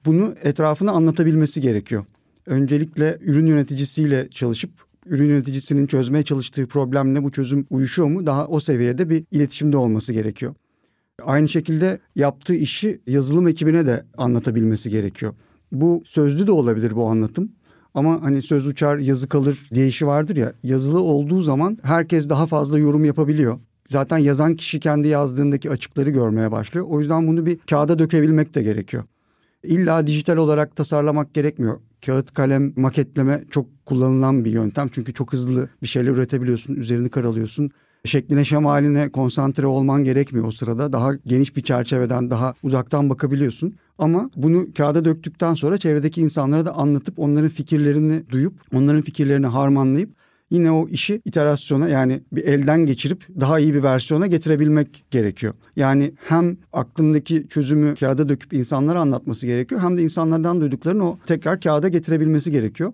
Bunu 0.05 0.35
etrafına 0.43 0.93
anlatabilmesi 0.93 1.61
gerekiyor 1.61 2.05
öncelikle 2.47 3.19
ürün 3.21 3.47
yöneticisiyle 3.47 4.31
çalışıp 4.31 4.71
ürün 5.07 5.29
yöneticisinin 5.29 5.87
çözmeye 5.87 6.23
çalıştığı 6.23 6.67
problemle 6.67 7.23
bu 7.23 7.31
çözüm 7.33 7.67
uyuşuyor 7.71 8.09
mu? 8.09 8.27
Daha 8.27 8.47
o 8.47 8.61
seviyede 8.61 9.11
bir 9.11 9.25
iletişimde 9.31 9.77
olması 9.77 10.13
gerekiyor. 10.13 10.55
Aynı 11.23 11.49
şekilde 11.49 11.99
yaptığı 12.17 12.55
işi 12.55 13.01
yazılım 13.07 13.49
ekibine 13.49 13.87
de 13.87 14.05
anlatabilmesi 14.17 14.91
gerekiyor. 14.91 15.35
Bu 15.73 16.03
sözlü 16.05 16.47
de 16.47 16.53
olabilir 16.53 16.97
bu 16.97 17.07
anlatım. 17.07 17.53
Ama 17.95 18.23
hani 18.23 18.43
söz 18.43 18.67
uçar 18.67 18.99
yazı 18.99 19.29
kalır 19.29 19.69
diye 19.75 19.87
işi 19.89 20.07
vardır 20.07 20.37
ya 20.37 20.53
yazılı 20.63 21.01
olduğu 21.01 21.43
zaman 21.43 21.79
herkes 21.83 22.29
daha 22.29 22.47
fazla 22.47 22.79
yorum 22.79 23.05
yapabiliyor. 23.05 23.59
Zaten 23.89 24.19
yazan 24.19 24.57
kişi 24.57 24.81
kendi 24.81 25.09
yazdığındaki 25.09 25.71
açıkları 25.71 26.11
görmeye 26.11 26.53
başlıyor. 26.53 26.87
O 26.89 27.01
yüzden 27.01 27.29
bunu 27.29 27.47
bir 27.47 27.59
kağıda 27.59 27.99
dökebilmek 27.99 28.55
de 28.55 28.63
gerekiyor. 28.63 29.05
İlla 29.63 30.07
dijital 30.07 30.37
olarak 30.37 30.77
tasarlamak 30.77 31.35
gerekmiyor. 31.35 31.81
Kağıt 32.07 32.35
kalem 32.35 32.73
maketleme 32.77 33.45
çok 33.51 33.87
kullanılan 33.87 34.45
bir 34.45 34.51
yöntem. 34.51 34.89
Çünkü 34.93 35.15
çok 35.15 35.33
hızlı 35.33 35.69
bir 35.83 35.87
şeyler 35.87 36.11
üretebiliyorsun, 36.11 36.75
üzerini 36.75 37.09
karalıyorsun. 37.11 37.71
Şekline 38.05 38.45
şemaline 38.45 39.09
konsantre 39.13 39.67
olman 39.67 40.05
gerekmiyor 40.05 40.47
o 40.47 40.51
sırada. 40.51 40.93
Daha 40.93 41.15
geniş 41.15 41.57
bir 41.57 41.63
çerçeveden, 41.63 42.31
daha 42.31 42.55
uzaktan 42.63 43.11
bakabiliyorsun. 43.11 43.77
Ama 43.99 44.31
bunu 44.37 44.67
kağıda 44.77 45.05
döktükten 45.05 45.55
sonra 45.55 45.79
çevredeki 45.79 46.21
insanlara 46.21 46.67
da 46.67 46.73
anlatıp 46.73 47.19
onların 47.19 47.49
fikirlerini 47.49 48.31
duyup, 48.31 48.61
onların 48.75 49.03
fikirlerini 49.03 49.47
harmanlayıp 49.47 50.11
yine 50.51 50.71
o 50.71 50.89
işi 50.89 51.23
iterasyona 51.25 51.89
yani 51.89 52.21
bir 52.33 52.45
elden 52.45 52.87
geçirip 52.87 53.27
daha 53.41 53.59
iyi 53.59 53.75
bir 53.75 53.83
versiyona 53.83 54.27
getirebilmek 54.27 55.05
gerekiyor. 55.11 55.55
Yani 55.77 56.13
hem 56.29 56.57
aklındaki 56.73 57.49
çözümü 57.49 57.95
kağıda 57.95 58.29
döküp 58.29 58.53
insanlara 58.53 59.01
anlatması 59.01 59.47
gerekiyor 59.47 59.81
hem 59.81 59.99
de 59.99 60.03
insanlardan 60.03 60.61
duyduklarını 60.61 61.09
o 61.09 61.19
tekrar 61.27 61.61
kağıda 61.61 61.89
getirebilmesi 61.89 62.51
gerekiyor. 62.51 62.93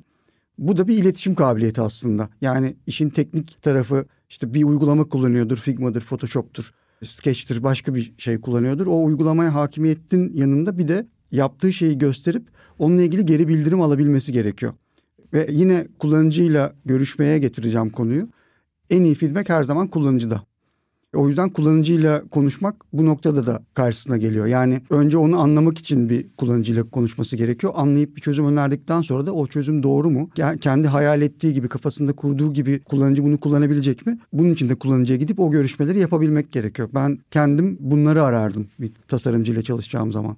Bu 0.59 0.77
da 0.77 0.89
bir 0.89 0.99
iletişim 0.99 1.35
kabiliyeti 1.35 1.81
aslında. 1.81 2.29
Yani 2.41 2.77
işin 2.87 3.09
teknik 3.09 3.63
tarafı 3.63 4.05
işte 4.31 4.55
bir 4.55 4.65
uygulama 4.65 5.05
kullanıyordur, 5.05 5.57
Figma'dır, 5.57 6.01
Photoshop'tur, 6.01 6.71
Sketch'tir, 7.05 7.63
başka 7.63 7.95
bir 7.95 8.13
şey 8.19 8.41
kullanıyordur. 8.41 8.87
O 8.87 9.05
uygulamaya 9.05 9.55
hakimiyetin 9.55 10.33
yanında 10.35 10.79
bir 10.79 10.89
de 10.89 11.07
yaptığı 11.31 11.73
şeyi 11.73 11.99
gösterip 11.99 12.49
onunla 12.79 13.03
ilgili 13.03 13.27
geri 13.27 13.49
bildirim 13.49 13.81
alabilmesi 13.81 14.33
gerekiyor. 14.33 14.73
Ve 15.33 15.47
yine 15.51 15.89
kullanıcıyla 15.99 16.75
görüşmeye 16.85 17.39
getireceğim 17.39 17.91
konuyu. 17.91 18.29
En 18.91 19.03
iyi 19.03 19.15
feedback 19.15 19.49
her 19.49 19.63
zaman 19.63 19.89
kullanıcıda. 19.89 20.43
O 21.15 21.29
yüzden 21.29 21.51
kullanıcıyla 21.51 22.29
konuşmak 22.29 22.77
bu 22.93 23.07
noktada 23.07 23.47
da 23.47 23.63
karşısına 23.75 24.17
geliyor. 24.17 24.47
Yani 24.47 24.83
önce 24.91 25.19
onu 25.19 25.41
anlamak 25.41 25.79
için 25.79 26.09
bir 26.09 26.27
kullanıcıyla 26.37 26.91
konuşması 26.91 27.37
gerekiyor. 27.37 27.73
Anlayıp 27.77 28.17
bir 28.17 28.21
çözüm 28.21 28.47
önerdikten 28.47 29.03
sonra 29.03 29.27
da 29.27 29.33
o 29.33 29.47
çözüm 29.47 29.83
doğru 29.83 30.11
mu? 30.11 30.31
Kendi 30.61 30.89
hayal 30.89 31.23
ettiği 31.23 31.55
gibi 31.55 31.69
kafasında 31.69 32.13
kurduğu 32.13 32.53
gibi 32.53 32.81
kullanıcı 32.81 33.25
bunu 33.25 33.39
kullanabilecek 33.39 34.07
mi? 34.07 34.19
Bunun 34.33 34.53
için 34.53 34.69
de 34.69 34.75
kullanıcıya 34.75 35.19
gidip 35.19 35.41
o 35.41 35.51
görüşmeleri 35.51 35.99
yapabilmek 35.99 36.53
gerekiyor. 36.53 36.89
Ben 36.95 37.19
kendim 37.31 37.77
bunları 37.81 38.23
arardım 38.23 38.69
bir 38.79 38.93
tasarımcıyla 39.09 39.63
çalışacağım 39.63 40.13
zaman. 40.13 40.37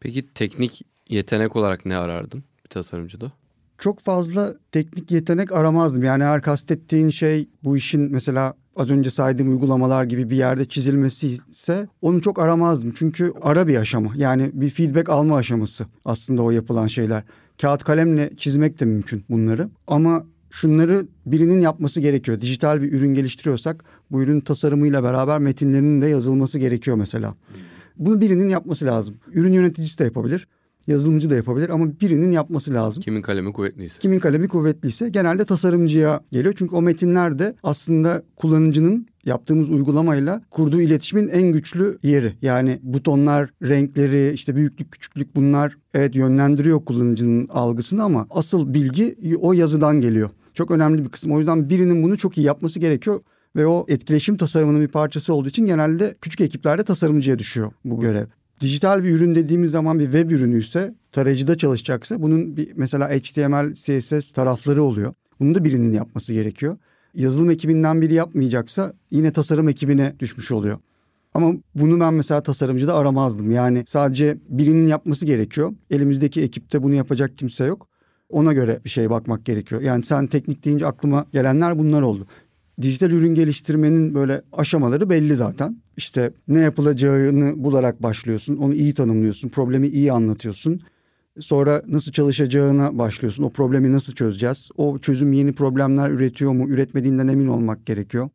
Peki 0.00 0.26
teknik 0.34 0.82
yetenek 1.08 1.56
olarak 1.56 1.86
ne 1.86 1.96
arardın 1.96 2.44
bir 2.64 2.68
tasarımcıda? 2.68 3.32
Çok 3.78 4.00
fazla 4.00 4.54
teknik 4.72 5.10
yetenek 5.10 5.52
aramazdım. 5.52 6.02
Yani 6.02 6.24
her 6.24 6.42
kastettiğin 6.42 7.10
şey 7.10 7.48
bu 7.64 7.76
işin 7.76 8.12
mesela 8.12 8.54
az 8.76 8.90
önce 8.90 9.10
saydığım 9.10 9.48
uygulamalar 9.48 10.04
gibi 10.04 10.30
bir 10.30 10.36
yerde 10.36 10.64
çizilmesi 10.64 11.38
ise 11.50 11.88
onu 12.02 12.20
çok 12.20 12.38
aramazdım. 12.38 12.92
Çünkü 12.96 13.32
ara 13.42 13.68
bir 13.68 13.76
aşama 13.76 14.12
yani 14.16 14.50
bir 14.52 14.70
feedback 14.70 15.08
alma 15.08 15.36
aşaması 15.36 15.86
aslında 16.04 16.42
o 16.42 16.50
yapılan 16.50 16.86
şeyler. 16.86 17.22
Kağıt 17.60 17.84
kalemle 17.84 18.30
çizmek 18.36 18.80
de 18.80 18.84
mümkün 18.84 19.24
bunları 19.30 19.68
ama 19.86 20.26
şunları 20.50 21.06
birinin 21.26 21.60
yapması 21.60 22.00
gerekiyor. 22.00 22.40
Dijital 22.40 22.82
bir 22.82 22.92
ürün 22.92 23.14
geliştiriyorsak 23.14 23.84
bu 24.10 24.22
ürün 24.22 24.40
tasarımıyla 24.40 25.02
beraber 25.02 25.38
metinlerinin 25.38 26.00
de 26.00 26.06
yazılması 26.06 26.58
gerekiyor 26.58 26.96
mesela. 26.96 27.34
Bunu 27.96 28.20
birinin 28.20 28.48
yapması 28.48 28.86
lazım. 28.86 29.16
Ürün 29.32 29.52
yöneticisi 29.52 29.98
de 29.98 30.04
yapabilir 30.04 30.48
yazılımcı 30.86 31.30
da 31.30 31.34
yapabilir 31.34 31.68
ama 31.68 32.00
birinin 32.00 32.30
yapması 32.30 32.74
lazım. 32.74 33.02
Kimin 33.02 33.22
kalemi 33.22 33.52
kuvvetliyse. 33.52 33.98
Kimin 33.98 34.18
kalemi 34.18 34.48
kuvvetliyse 34.48 35.08
genelde 35.08 35.44
tasarımcıya 35.44 36.20
geliyor. 36.32 36.54
Çünkü 36.58 36.74
o 36.74 36.82
metinler 36.82 37.38
de 37.38 37.54
aslında 37.62 38.22
kullanıcının 38.36 39.06
yaptığımız 39.24 39.70
uygulamayla 39.70 40.42
kurduğu 40.50 40.80
iletişimin 40.80 41.28
en 41.28 41.52
güçlü 41.52 41.98
yeri. 42.02 42.32
Yani 42.42 42.78
butonlar, 42.82 43.50
renkleri, 43.62 44.32
işte 44.34 44.56
büyüklük, 44.56 44.92
küçüklük 44.92 45.36
bunlar 45.36 45.76
evet 45.94 46.16
yönlendiriyor 46.16 46.84
kullanıcının 46.84 47.48
algısını 47.48 48.02
ama 48.02 48.26
asıl 48.30 48.74
bilgi 48.74 49.16
o 49.40 49.52
yazıdan 49.52 50.00
geliyor. 50.00 50.30
Çok 50.54 50.70
önemli 50.70 51.04
bir 51.04 51.08
kısım. 51.08 51.32
O 51.32 51.38
yüzden 51.38 51.70
birinin 51.70 52.02
bunu 52.02 52.18
çok 52.18 52.38
iyi 52.38 52.46
yapması 52.46 52.80
gerekiyor 52.80 53.20
ve 53.56 53.66
o 53.66 53.86
etkileşim 53.88 54.36
tasarımının 54.36 54.80
bir 54.80 54.88
parçası 54.88 55.34
olduğu 55.34 55.48
için 55.48 55.66
genelde 55.66 56.14
küçük 56.20 56.40
ekiplerde 56.40 56.84
tasarımcıya 56.84 57.38
düşüyor 57.38 57.72
bu 57.84 58.00
görev 58.00 58.26
dijital 58.60 59.04
bir 59.04 59.10
ürün 59.10 59.34
dediğimiz 59.34 59.70
zaman 59.70 59.98
bir 59.98 60.04
web 60.04 60.30
ürünü 60.30 60.60
ise 60.60 60.94
tarayıcıda 61.12 61.58
çalışacaksa 61.58 62.22
bunun 62.22 62.56
bir 62.56 62.72
mesela 62.76 63.08
HTML, 63.08 63.74
CSS 63.74 64.32
tarafları 64.32 64.82
oluyor. 64.82 65.14
Bunu 65.40 65.54
da 65.54 65.64
birinin 65.64 65.92
yapması 65.92 66.32
gerekiyor. 66.32 66.76
Yazılım 67.14 67.50
ekibinden 67.50 68.00
biri 68.02 68.14
yapmayacaksa 68.14 68.92
yine 69.10 69.32
tasarım 69.32 69.68
ekibine 69.68 70.14
düşmüş 70.18 70.52
oluyor. 70.52 70.78
Ama 71.34 71.52
bunu 71.74 72.00
ben 72.00 72.14
mesela 72.14 72.42
tasarımcıda 72.42 72.94
aramazdım. 72.94 73.50
Yani 73.50 73.84
sadece 73.86 74.38
birinin 74.48 74.86
yapması 74.86 75.26
gerekiyor. 75.26 75.74
Elimizdeki 75.90 76.42
ekipte 76.42 76.82
bunu 76.82 76.94
yapacak 76.94 77.38
kimse 77.38 77.64
yok. 77.64 77.88
Ona 78.28 78.52
göre 78.52 78.80
bir 78.84 78.90
şey 78.90 79.10
bakmak 79.10 79.44
gerekiyor. 79.44 79.80
Yani 79.80 80.04
sen 80.04 80.26
teknik 80.26 80.64
deyince 80.64 80.86
aklıma 80.86 81.26
gelenler 81.32 81.78
bunlar 81.78 82.02
oldu 82.02 82.26
dijital 82.82 83.10
ürün 83.10 83.34
geliştirmenin 83.34 84.14
böyle 84.14 84.42
aşamaları 84.52 85.10
belli 85.10 85.34
zaten. 85.34 85.82
İşte 85.96 86.32
ne 86.48 86.60
yapılacağını 86.60 87.64
bularak 87.64 88.02
başlıyorsun. 88.02 88.56
Onu 88.56 88.74
iyi 88.74 88.94
tanımlıyorsun. 88.94 89.48
Problemi 89.48 89.88
iyi 89.88 90.12
anlatıyorsun. 90.12 90.80
Sonra 91.40 91.82
nasıl 91.86 92.12
çalışacağına 92.12 92.98
başlıyorsun. 92.98 93.42
O 93.42 93.50
problemi 93.50 93.92
nasıl 93.92 94.12
çözeceğiz? 94.12 94.70
O 94.76 94.98
çözüm 94.98 95.32
yeni 95.32 95.52
problemler 95.52 96.10
üretiyor 96.10 96.52
mu? 96.52 96.68
Üretmediğinden 96.68 97.28
emin 97.28 97.46
olmak 97.46 97.86
gerekiyor. 97.86 98.28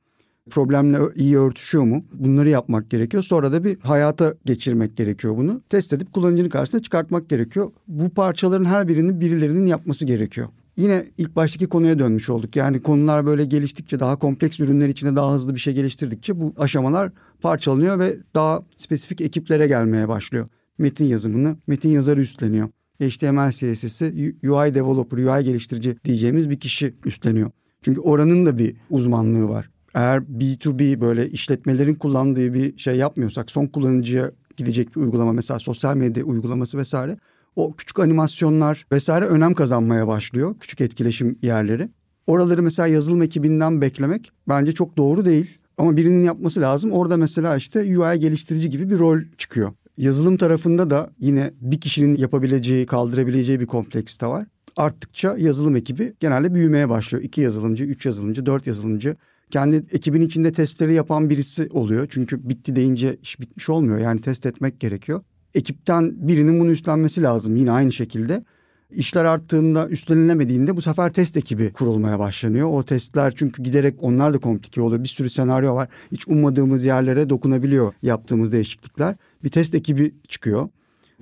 Problemle 0.50 0.98
iyi 1.16 1.38
örtüşüyor 1.38 1.84
mu? 1.84 2.06
Bunları 2.14 2.50
yapmak 2.50 2.90
gerekiyor. 2.90 3.24
Sonra 3.24 3.52
da 3.52 3.64
bir 3.64 3.80
hayata 3.80 4.34
geçirmek 4.46 4.98
gerekiyor 4.98 5.38
bunu. 5.38 5.62
Test 5.70 5.94
edip 5.94 6.14
kullanıcının 6.14 6.50
karşısına 6.50 6.82
çıkartmak 6.82 7.30
gerekiyor. 7.30 7.72
Bu 7.88 8.10
parçaların 8.10 8.66
her 8.66 8.88
birinin 8.88 9.20
birilerinin 9.20 9.66
yapması 9.66 10.06
gerekiyor. 10.06 10.48
Yine 10.78 11.06
ilk 11.18 11.36
baştaki 11.36 11.68
konuya 11.68 12.00
dönmüş 12.00 12.30
olduk. 12.30 12.56
Yani 12.56 12.82
konular 12.82 13.26
böyle 13.26 13.46
geliştikçe 13.46 14.00
daha 14.00 14.20
kompleks 14.20 14.60
ürünler 14.60 14.90
içinde 14.90 15.16
daha 15.16 15.34
hızlı 15.34 15.56
bir 15.56 15.60
şey 15.60 15.74
geliştirdikçe 15.74 16.42
bu 16.42 16.54
aşamalar 16.58 17.12
parçalanıyor 17.42 18.00
ve 18.00 18.18
daha 18.36 18.62
spesifik 18.78 19.22
ekiplere 19.22 19.68
gelmeye 19.68 20.08
başlıyor. 20.08 20.50
Metin 20.78 21.06
yazımını 21.06 21.58
metin 21.68 21.90
yazarı 21.90 22.22
üstleniyor. 22.22 22.70
HTML 23.02 23.52
CSS'i 23.52 24.36
UI 24.44 24.74
developer, 24.74 25.18
UI 25.18 25.44
geliştirici 25.44 25.98
diyeceğimiz 26.06 26.50
bir 26.50 26.60
kişi 26.60 26.96
üstleniyor. 27.06 27.52
Çünkü 27.82 28.02
oranın 28.02 28.46
da 28.46 28.58
bir 28.58 28.76
uzmanlığı 28.90 29.50
var. 29.50 29.70
Eğer 29.94 30.20
B2B 30.20 31.02
böyle 31.02 31.30
işletmelerin 31.30 31.96
kullandığı 31.96 32.54
bir 32.54 32.78
şey 32.78 32.96
yapmıyorsak 32.96 33.52
son 33.52 33.68
kullanıcıya 33.68 34.32
gidecek 34.58 34.96
bir 34.96 35.02
uygulama 35.02 35.34
mesela 35.34 35.60
sosyal 35.60 35.96
medya 35.96 36.24
uygulaması 36.24 36.78
vesaire 36.78 37.18
o 37.56 37.76
küçük 37.76 38.00
animasyonlar 38.00 38.86
vesaire 38.92 39.26
önem 39.26 39.54
kazanmaya 39.54 40.08
başlıyor. 40.08 40.56
Küçük 40.60 40.82
etkileşim 40.82 41.40
yerleri. 41.42 41.90
Oraları 42.28 42.64
mesela 42.64 42.88
yazılım 42.88 43.22
ekibinden 43.22 43.82
beklemek 43.82 44.32
bence 44.50 44.72
çok 44.72 44.98
doğru 44.98 45.26
değil. 45.26 45.58
Ama 45.78 45.98
birinin 45.98 46.24
yapması 46.24 46.62
lazım. 46.62 46.92
Orada 46.92 47.18
mesela 47.18 47.56
işte 47.58 47.80
UI 47.80 48.20
geliştirici 48.20 48.70
gibi 48.70 48.90
bir 48.90 49.00
rol 49.00 49.20
çıkıyor. 49.38 49.72
Yazılım 49.98 50.38
tarafında 50.38 50.90
da 50.90 51.10
yine 51.20 51.52
bir 51.62 51.80
kişinin 51.82 52.18
yapabileceği, 52.18 52.86
kaldırabileceği 52.86 53.60
bir 53.60 53.68
kompleks 53.68 54.20
de 54.20 54.28
var. 54.28 54.48
Arttıkça 54.78 55.36
yazılım 55.38 55.76
ekibi 55.76 56.14
genelde 56.20 56.54
büyümeye 56.54 56.90
başlıyor. 56.90 57.24
İki 57.24 57.42
yazılımcı, 57.42 57.84
üç 57.84 58.06
yazılımcı, 58.06 58.46
dört 58.46 58.68
yazılımcı. 58.68 59.16
Kendi 59.52 59.76
ekibin 59.76 60.22
içinde 60.22 60.52
testleri 60.52 60.94
yapan 60.94 61.30
birisi 61.30 61.70
oluyor. 61.72 62.08
Çünkü 62.10 62.50
bitti 62.50 62.76
deyince 62.76 63.18
iş 63.22 63.40
bitmiş 63.40 63.70
olmuyor. 63.70 64.00
Yani 64.00 64.22
test 64.22 64.46
etmek 64.46 64.80
gerekiyor 64.80 65.22
ekipten 65.56 66.28
birinin 66.28 66.60
bunu 66.60 66.72
üstlenmesi 66.72 67.24
lazım 67.24 67.56
yine 67.56 67.72
aynı 67.72 67.92
şekilde. 67.92 68.44
İşler 68.92 69.26
arttığında 69.26 69.90
üstlenilemediğinde 69.90 70.76
bu 70.76 70.82
sefer 70.82 71.14
test 71.14 71.38
ekibi 71.38 71.74
kurulmaya 71.74 72.20
başlanıyor. 72.20 72.70
O 72.72 72.84
testler 72.84 73.34
çünkü 73.36 73.64
giderek 73.64 73.96
onlar 74.02 74.34
da 74.34 74.38
komplike 74.38 74.82
oluyor. 74.82 75.04
Bir 75.04 75.10
sürü 75.10 75.30
senaryo 75.30 75.76
var. 75.76 75.90
Hiç 76.12 76.28
ummadığımız 76.28 76.86
yerlere 76.86 77.30
dokunabiliyor 77.30 77.94
yaptığımız 78.02 78.52
değişiklikler. 78.52 79.16
Bir 79.44 79.50
test 79.50 79.76
ekibi 79.76 80.14
çıkıyor. 80.28 80.70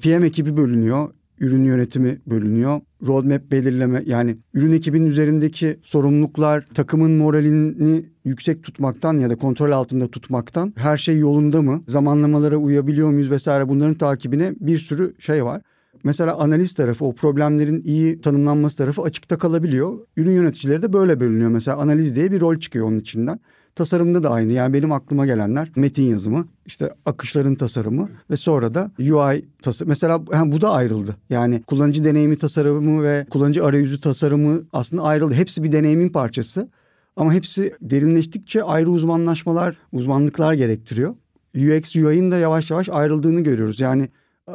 PM 0.01 0.23
ekibi 0.23 0.57
bölünüyor 0.57 1.09
ürün 1.39 1.63
yönetimi 1.63 2.17
bölünüyor. 2.27 2.81
Roadmap 3.07 3.51
belirleme 3.51 4.03
yani 4.05 4.37
ürün 4.53 4.71
ekibinin 4.71 5.05
üzerindeki 5.05 5.79
sorumluluklar 5.81 6.65
takımın 6.73 7.11
moralini 7.11 8.05
yüksek 8.25 8.63
tutmaktan 8.63 9.17
ya 9.17 9.29
da 9.29 9.35
kontrol 9.35 9.71
altında 9.71 10.07
tutmaktan 10.07 10.73
her 10.77 10.97
şey 10.97 11.17
yolunda 11.17 11.61
mı? 11.61 11.83
Zamanlamalara 11.87 12.57
uyabiliyor 12.57 13.09
muyuz 13.09 13.31
vesaire 13.31 13.69
bunların 13.69 13.93
takibine 13.93 14.53
bir 14.59 14.79
sürü 14.79 15.13
şey 15.19 15.45
var. 15.45 15.61
Mesela 16.03 16.37
analiz 16.37 16.73
tarafı 16.73 17.05
o 17.05 17.15
problemlerin 17.15 17.81
iyi 17.85 18.21
tanımlanması 18.21 18.77
tarafı 18.77 19.01
açıkta 19.01 19.37
kalabiliyor. 19.37 19.99
Ürün 20.17 20.31
yöneticileri 20.31 20.81
de 20.81 20.93
böyle 20.93 21.19
bölünüyor. 21.19 21.49
Mesela 21.49 21.77
analiz 21.77 22.15
diye 22.15 22.31
bir 22.31 22.41
rol 22.41 22.55
çıkıyor 22.55 22.87
onun 22.87 22.99
içinden. 22.99 23.39
Tasarımda 23.75 24.23
da 24.23 24.29
aynı. 24.29 24.53
Yani 24.53 24.73
benim 24.73 24.91
aklıma 24.91 25.25
gelenler 25.25 25.71
metin 25.75 26.03
yazımı, 26.03 26.47
işte 26.65 26.93
akışların 27.05 27.55
tasarımı 27.55 28.09
ve 28.29 28.37
sonra 28.37 28.73
da 28.73 28.91
UI 28.99 29.45
tasarım. 29.61 29.89
Mesela 29.89 30.21
yani 30.33 30.51
bu 30.51 30.61
da 30.61 30.71
ayrıldı. 30.71 31.15
Yani 31.29 31.61
kullanıcı 31.63 32.03
deneyimi 32.03 32.37
tasarımı 32.37 33.03
ve 33.03 33.25
kullanıcı 33.29 33.65
arayüzü 33.65 33.99
tasarımı 33.99 34.61
aslında 34.73 35.03
ayrıldı. 35.03 35.33
Hepsi 35.33 35.63
bir 35.63 35.71
deneyimin 35.71 36.09
parçası. 36.09 36.69
Ama 37.15 37.33
hepsi 37.33 37.73
derinleştikçe 37.81 38.63
ayrı 38.63 38.89
uzmanlaşmalar, 38.89 39.77
uzmanlıklar 39.91 40.53
gerektiriyor. 40.53 41.15
UX, 41.55 41.95
UI'nin 41.95 42.31
de 42.31 42.35
yavaş 42.35 42.71
yavaş 42.71 42.89
ayrıldığını 42.89 43.41
görüyoruz. 43.41 43.79
Yani 43.79 44.09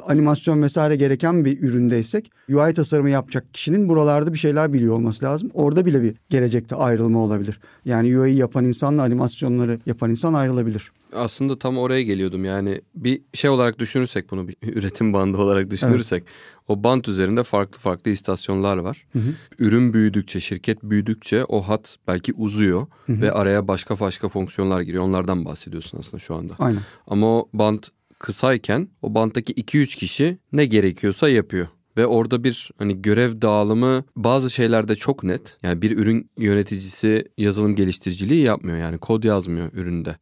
animasyon 0.06 0.62
vesaire 0.62 0.96
gereken 0.96 1.44
bir 1.44 1.62
üründeysek 1.62 2.30
UI 2.52 2.74
tasarımı 2.74 3.10
yapacak 3.10 3.54
kişinin 3.54 3.88
buralarda 3.88 4.32
bir 4.32 4.38
şeyler 4.38 4.72
biliyor 4.72 4.94
olması 4.94 5.24
lazım. 5.24 5.50
Orada 5.54 5.86
bile 5.86 6.02
bir 6.02 6.14
gelecekte 6.28 6.76
ayrılma 6.76 7.18
olabilir. 7.18 7.60
Yani 7.84 8.18
UI 8.18 8.34
yapan 8.34 8.64
insanla 8.64 9.02
animasyonları 9.02 9.78
yapan 9.86 10.10
insan 10.10 10.34
ayrılabilir. 10.34 10.92
Aslında 11.14 11.58
tam 11.58 11.78
oraya 11.78 12.02
geliyordum 12.02 12.44
yani 12.44 12.80
bir 12.94 13.22
şey 13.34 13.50
olarak 13.50 13.78
düşünürsek 13.78 14.30
bunu 14.30 14.48
bir 14.48 14.56
üretim 14.62 15.12
bandı 15.12 15.38
olarak 15.38 15.70
düşünürsek 15.70 16.22
evet. 16.22 16.68
o 16.68 16.84
band 16.84 17.04
üzerinde 17.04 17.42
farklı 17.42 17.78
farklı 17.78 18.10
istasyonlar 18.10 18.76
var. 18.76 19.06
Hı 19.12 19.18
hı. 19.18 19.34
Ürün 19.58 19.92
büyüdükçe 19.92 20.40
şirket 20.40 20.82
büyüdükçe 20.82 21.44
o 21.44 21.62
hat 21.62 21.96
belki 22.08 22.32
uzuyor 22.32 22.86
hı 23.06 23.12
hı. 23.12 23.20
ve 23.20 23.32
araya 23.32 23.68
başka 23.68 24.00
başka 24.00 24.28
fonksiyonlar 24.28 24.80
giriyor. 24.80 25.04
Onlardan 25.04 25.44
bahsediyorsun 25.44 25.98
aslında 25.98 26.18
şu 26.18 26.34
anda. 26.34 26.54
Aynen. 26.58 26.80
Ama 27.06 27.26
o 27.26 27.48
band 27.52 27.82
kısayken 28.24 28.88
o 29.02 29.14
banttaki 29.14 29.52
2-3 29.52 29.96
kişi 29.96 30.38
ne 30.52 30.66
gerekiyorsa 30.66 31.28
yapıyor. 31.28 31.68
Ve 31.96 32.06
orada 32.06 32.44
bir 32.44 32.70
hani 32.78 33.02
görev 33.02 33.42
dağılımı 33.42 34.04
bazı 34.16 34.50
şeylerde 34.50 34.96
çok 34.96 35.24
net. 35.24 35.58
Yani 35.62 35.82
bir 35.82 35.98
ürün 35.98 36.30
yöneticisi 36.38 37.24
yazılım 37.38 37.74
geliştiriciliği 37.74 38.42
yapmıyor 38.42 38.78
yani 38.78 38.98
kod 38.98 39.24
yazmıyor 39.24 39.72
üründe. 39.72 40.16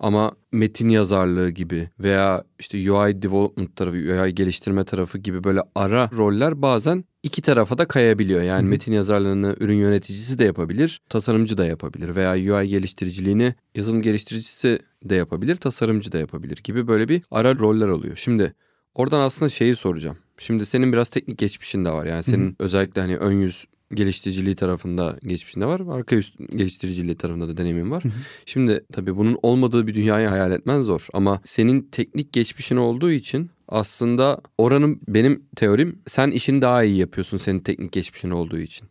Ama 0.00 0.32
metin 0.52 0.88
yazarlığı 0.88 1.50
gibi 1.50 1.88
veya 1.98 2.44
işte 2.58 2.92
UI 2.92 3.22
development 3.22 3.76
tarafı, 3.76 3.96
UI 3.96 4.34
geliştirme 4.34 4.84
tarafı 4.84 5.18
gibi 5.18 5.44
böyle 5.44 5.60
ara 5.74 6.10
roller 6.12 6.62
bazen 6.62 7.04
iki 7.22 7.42
tarafa 7.42 7.78
da 7.78 7.88
kayabiliyor. 7.88 8.42
Yani 8.42 8.62
Hı-hı. 8.62 8.70
metin 8.70 8.92
yazarlığını 8.92 9.56
ürün 9.60 9.76
yöneticisi 9.76 10.38
de 10.38 10.44
yapabilir, 10.44 11.00
tasarımcı 11.08 11.58
da 11.58 11.66
yapabilir 11.66 12.16
veya 12.16 12.32
UI 12.32 12.68
geliştiriciliğini 12.68 13.54
yazılım 13.74 14.02
geliştiricisi 14.02 14.78
de 15.04 15.14
yapabilir, 15.14 15.56
tasarımcı 15.56 16.12
da 16.12 16.18
yapabilir 16.18 16.60
gibi 16.64 16.88
böyle 16.88 17.08
bir 17.08 17.22
ara 17.30 17.58
roller 17.58 17.88
oluyor. 17.88 18.16
Şimdi 18.16 18.54
oradan 18.94 19.20
aslında 19.20 19.48
şeyi 19.48 19.76
soracağım. 19.76 20.16
Şimdi 20.38 20.66
senin 20.66 20.92
biraz 20.92 21.08
teknik 21.08 21.38
geçmişin 21.38 21.84
de 21.84 21.90
var. 21.90 22.06
Yani 22.06 22.22
senin 22.22 22.46
Hı-hı. 22.46 22.54
özellikle 22.58 23.00
hani 23.00 23.16
ön 23.16 23.32
yüz 23.32 23.66
geliştiriciliği 23.94 24.56
tarafında 24.56 25.18
geçmişinde 25.22 25.66
var. 25.66 25.82
Arka 25.90 26.16
üst 26.16 26.38
geliştiriciliği 26.56 27.16
tarafında 27.16 27.48
da 27.48 27.56
deneyimin 27.56 27.90
var. 27.90 28.04
Hı 28.04 28.08
hı. 28.08 28.12
Şimdi 28.46 28.84
tabii 28.92 29.16
bunun 29.16 29.38
olmadığı 29.42 29.86
bir 29.86 29.94
dünyayı 29.94 30.28
hayal 30.28 30.52
etmen 30.52 30.80
zor. 30.80 31.06
Ama 31.12 31.40
senin 31.44 31.82
teknik 31.92 32.32
geçmişin 32.32 32.76
olduğu 32.76 33.10
için 33.10 33.50
aslında 33.68 34.40
oranın 34.58 35.00
benim 35.08 35.42
teorim 35.56 35.98
sen 36.06 36.30
işini 36.30 36.62
daha 36.62 36.84
iyi 36.84 36.96
yapıyorsun 36.96 37.36
senin 37.36 37.60
teknik 37.60 37.92
geçmişin 37.92 38.30
olduğu 38.30 38.58
için. 38.58 38.88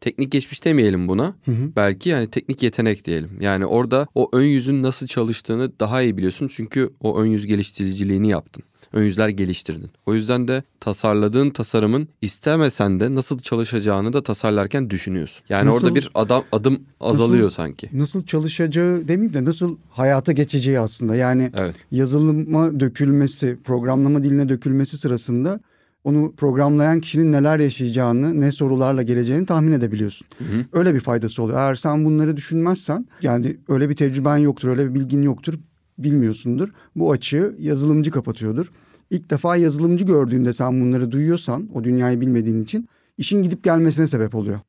Teknik 0.00 0.32
geçmiş 0.32 0.64
demeyelim 0.64 1.08
buna. 1.08 1.36
Hı 1.44 1.50
hı. 1.52 1.72
Belki 1.76 2.08
yani 2.08 2.30
teknik 2.30 2.62
yetenek 2.62 3.04
diyelim. 3.04 3.30
Yani 3.40 3.66
orada 3.66 4.06
o 4.14 4.30
ön 4.32 4.44
yüzün 4.44 4.82
nasıl 4.82 5.06
çalıştığını 5.06 5.80
daha 5.80 6.02
iyi 6.02 6.16
biliyorsun. 6.16 6.48
Çünkü 6.48 6.90
o 7.00 7.18
ön 7.18 7.26
yüz 7.26 7.46
geliştiriciliğini 7.46 8.28
yaptın 8.28 8.64
ön 8.92 9.04
yüzler 9.04 9.28
geliştirdin. 9.28 9.90
O 10.06 10.14
yüzden 10.14 10.48
de 10.48 10.62
tasarladığın 10.80 11.50
tasarımın 11.50 12.08
istemesen 12.22 13.00
de 13.00 13.14
nasıl 13.14 13.38
çalışacağını 13.38 14.12
da 14.12 14.22
tasarlarken 14.22 14.90
düşünüyorsun. 14.90 15.44
Yani 15.48 15.66
nasıl, 15.66 15.86
orada 15.86 15.94
bir 15.94 16.10
adam 16.14 16.44
adım 16.52 16.80
azalıyor 17.00 17.44
nasıl, 17.44 17.56
sanki. 17.56 17.88
Nasıl 17.92 18.26
çalışacağı 18.26 19.08
demeyeyim 19.08 19.34
de 19.34 19.44
nasıl 19.44 19.76
hayata 19.90 20.32
geçeceği 20.32 20.80
aslında. 20.80 21.16
Yani 21.16 21.50
evet. 21.54 21.74
yazılıma 21.90 22.80
dökülmesi, 22.80 23.58
programlama 23.64 24.22
diline 24.22 24.48
dökülmesi 24.48 24.98
sırasında 24.98 25.60
onu 26.04 26.32
programlayan 26.36 27.00
kişinin 27.00 27.32
neler 27.32 27.58
yaşayacağını, 27.58 28.40
ne 28.40 28.52
sorularla 28.52 29.02
geleceğini 29.02 29.46
tahmin 29.46 29.72
edebiliyorsun. 29.72 30.26
Hı 30.38 30.44
hı. 30.44 30.64
Öyle 30.72 30.94
bir 30.94 31.00
faydası 31.00 31.42
oluyor. 31.42 31.58
Eğer 31.58 31.74
sen 31.74 32.04
bunları 32.04 32.36
düşünmezsen, 32.36 33.06
yani 33.22 33.56
öyle 33.68 33.88
bir 33.88 33.96
tecrüben 33.96 34.36
yoktur, 34.36 34.68
öyle 34.68 34.88
bir 34.88 34.94
bilgin 34.94 35.22
yoktur 35.22 35.54
bilmiyorsundur. 36.02 36.68
Bu 36.96 37.12
açığı 37.12 37.56
yazılımcı 37.58 38.10
kapatıyordur. 38.10 38.72
İlk 39.10 39.30
defa 39.30 39.56
yazılımcı 39.56 40.04
gördüğünde 40.04 40.52
sen 40.52 40.80
bunları 40.80 41.10
duyuyorsan 41.10 41.68
o 41.74 41.84
dünyayı 41.84 42.20
bilmediğin 42.20 42.62
için 42.62 42.88
işin 43.18 43.42
gidip 43.42 43.64
gelmesine 43.64 44.06
sebep 44.06 44.34
oluyor. 44.34 44.60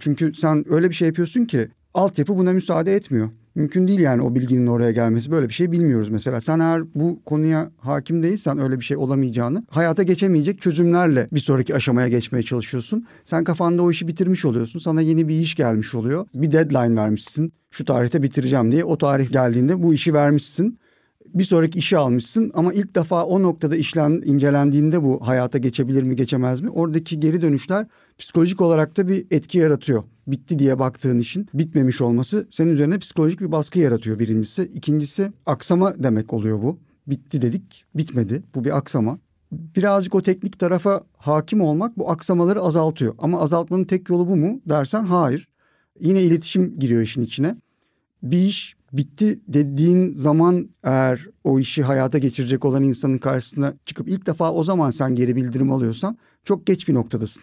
Çünkü 0.00 0.34
sen 0.34 0.72
öyle 0.72 0.88
bir 0.88 0.94
şey 0.94 1.08
yapıyorsun 1.08 1.44
ki 1.44 1.68
altyapı 1.94 2.36
buna 2.38 2.52
müsaade 2.52 2.94
etmiyor. 2.96 3.28
Mümkün 3.54 3.88
değil 3.88 4.00
yani 4.00 4.22
o 4.22 4.34
bilginin 4.34 4.66
oraya 4.66 4.90
gelmesi. 4.90 5.30
Böyle 5.30 5.48
bir 5.48 5.52
şey 5.52 5.72
bilmiyoruz 5.72 6.08
mesela. 6.08 6.40
Sen 6.40 6.58
eğer 6.58 6.94
bu 6.94 7.22
konuya 7.24 7.70
hakim 7.78 8.22
değilsen 8.22 8.58
öyle 8.58 8.78
bir 8.78 8.84
şey 8.84 8.96
olamayacağını 8.96 9.64
hayata 9.70 10.02
geçemeyecek 10.02 10.60
çözümlerle 10.60 11.28
bir 11.32 11.40
sonraki 11.40 11.74
aşamaya 11.74 12.08
geçmeye 12.08 12.42
çalışıyorsun. 12.42 13.06
Sen 13.24 13.44
kafanda 13.44 13.82
o 13.82 13.90
işi 13.90 14.08
bitirmiş 14.08 14.44
oluyorsun. 14.44 14.78
Sana 14.78 15.00
yeni 15.00 15.28
bir 15.28 15.40
iş 15.40 15.54
gelmiş 15.54 15.94
oluyor. 15.94 16.26
Bir 16.34 16.52
deadline 16.52 16.96
vermişsin. 16.96 17.52
Şu 17.70 17.84
tarihte 17.84 18.22
bitireceğim 18.22 18.72
diye. 18.72 18.84
O 18.84 18.98
tarih 18.98 19.32
geldiğinde 19.32 19.82
bu 19.82 19.94
işi 19.94 20.14
vermişsin 20.14 20.78
bir 21.34 21.44
sonraki 21.44 21.78
işi 21.78 21.98
almışsın 21.98 22.50
ama 22.54 22.72
ilk 22.72 22.94
defa 22.94 23.24
o 23.24 23.42
noktada 23.42 23.76
işlen 23.76 24.22
incelendiğinde 24.24 25.02
bu 25.02 25.28
hayata 25.28 25.58
geçebilir 25.58 26.02
mi 26.02 26.16
geçemez 26.16 26.60
mi? 26.60 26.70
Oradaki 26.70 27.20
geri 27.20 27.42
dönüşler 27.42 27.86
psikolojik 28.18 28.60
olarak 28.60 28.96
da 28.96 29.08
bir 29.08 29.26
etki 29.30 29.58
yaratıyor. 29.58 30.02
Bitti 30.26 30.58
diye 30.58 30.78
baktığın 30.78 31.18
işin 31.18 31.48
bitmemiş 31.54 32.00
olması 32.00 32.46
senin 32.50 32.70
üzerine 32.70 32.98
psikolojik 32.98 33.40
bir 33.40 33.52
baskı 33.52 33.78
yaratıyor 33.78 34.18
birincisi. 34.18 34.62
İkincisi 34.62 35.32
aksama 35.46 35.94
demek 36.02 36.32
oluyor 36.32 36.62
bu. 36.62 36.78
Bitti 37.06 37.42
dedik 37.42 37.84
bitmedi 37.94 38.42
bu 38.54 38.64
bir 38.64 38.76
aksama. 38.76 39.18
Birazcık 39.52 40.14
o 40.14 40.22
teknik 40.22 40.58
tarafa 40.58 41.02
hakim 41.16 41.60
olmak 41.60 41.98
bu 41.98 42.10
aksamaları 42.10 42.60
azaltıyor. 42.60 43.14
Ama 43.18 43.40
azaltmanın 43.40 43.84
tek 43.84 44.08
yolu 44.08 44.28
bu 44.28 44.36
mu 44.36 44.60
dersen 44.68 45.04
hayır. 45.04 45.48
Yine 46.00 46.22
iletişim 46.22 46.78
giriyor 46.78 47.02
işin 47.02 47.22
içine. 47.22 47.56
Bir 48.22 48.38
iş 48.38 48.76
bitti 48.92 49.40
dediğin 49.48 50.14
zaman 50.14 50.68
eğer 50.82 51.26
o 51.44 51.58
işi 51.58 51.82
hayata 51.82 52.18
geçirecek 52.18 52.64
olan 52.64 52.82
insanın 52.82 53.18
karşısına 53.18 53.74
çıkıp 53.84 54.08
ilk 54.08 54.26
defa 54.26 54.52
o 54.52 54.64
zaman 54.64 54.90
sen 54.90 55.14
geri 55.14 55.36
bildirim 55.36 55.72
alıyorsan 55.72 56.18
çok 56.44 56.66
geç 56.66 56.88
bir 56.88 56.94
noktadasın. 56.94 57.42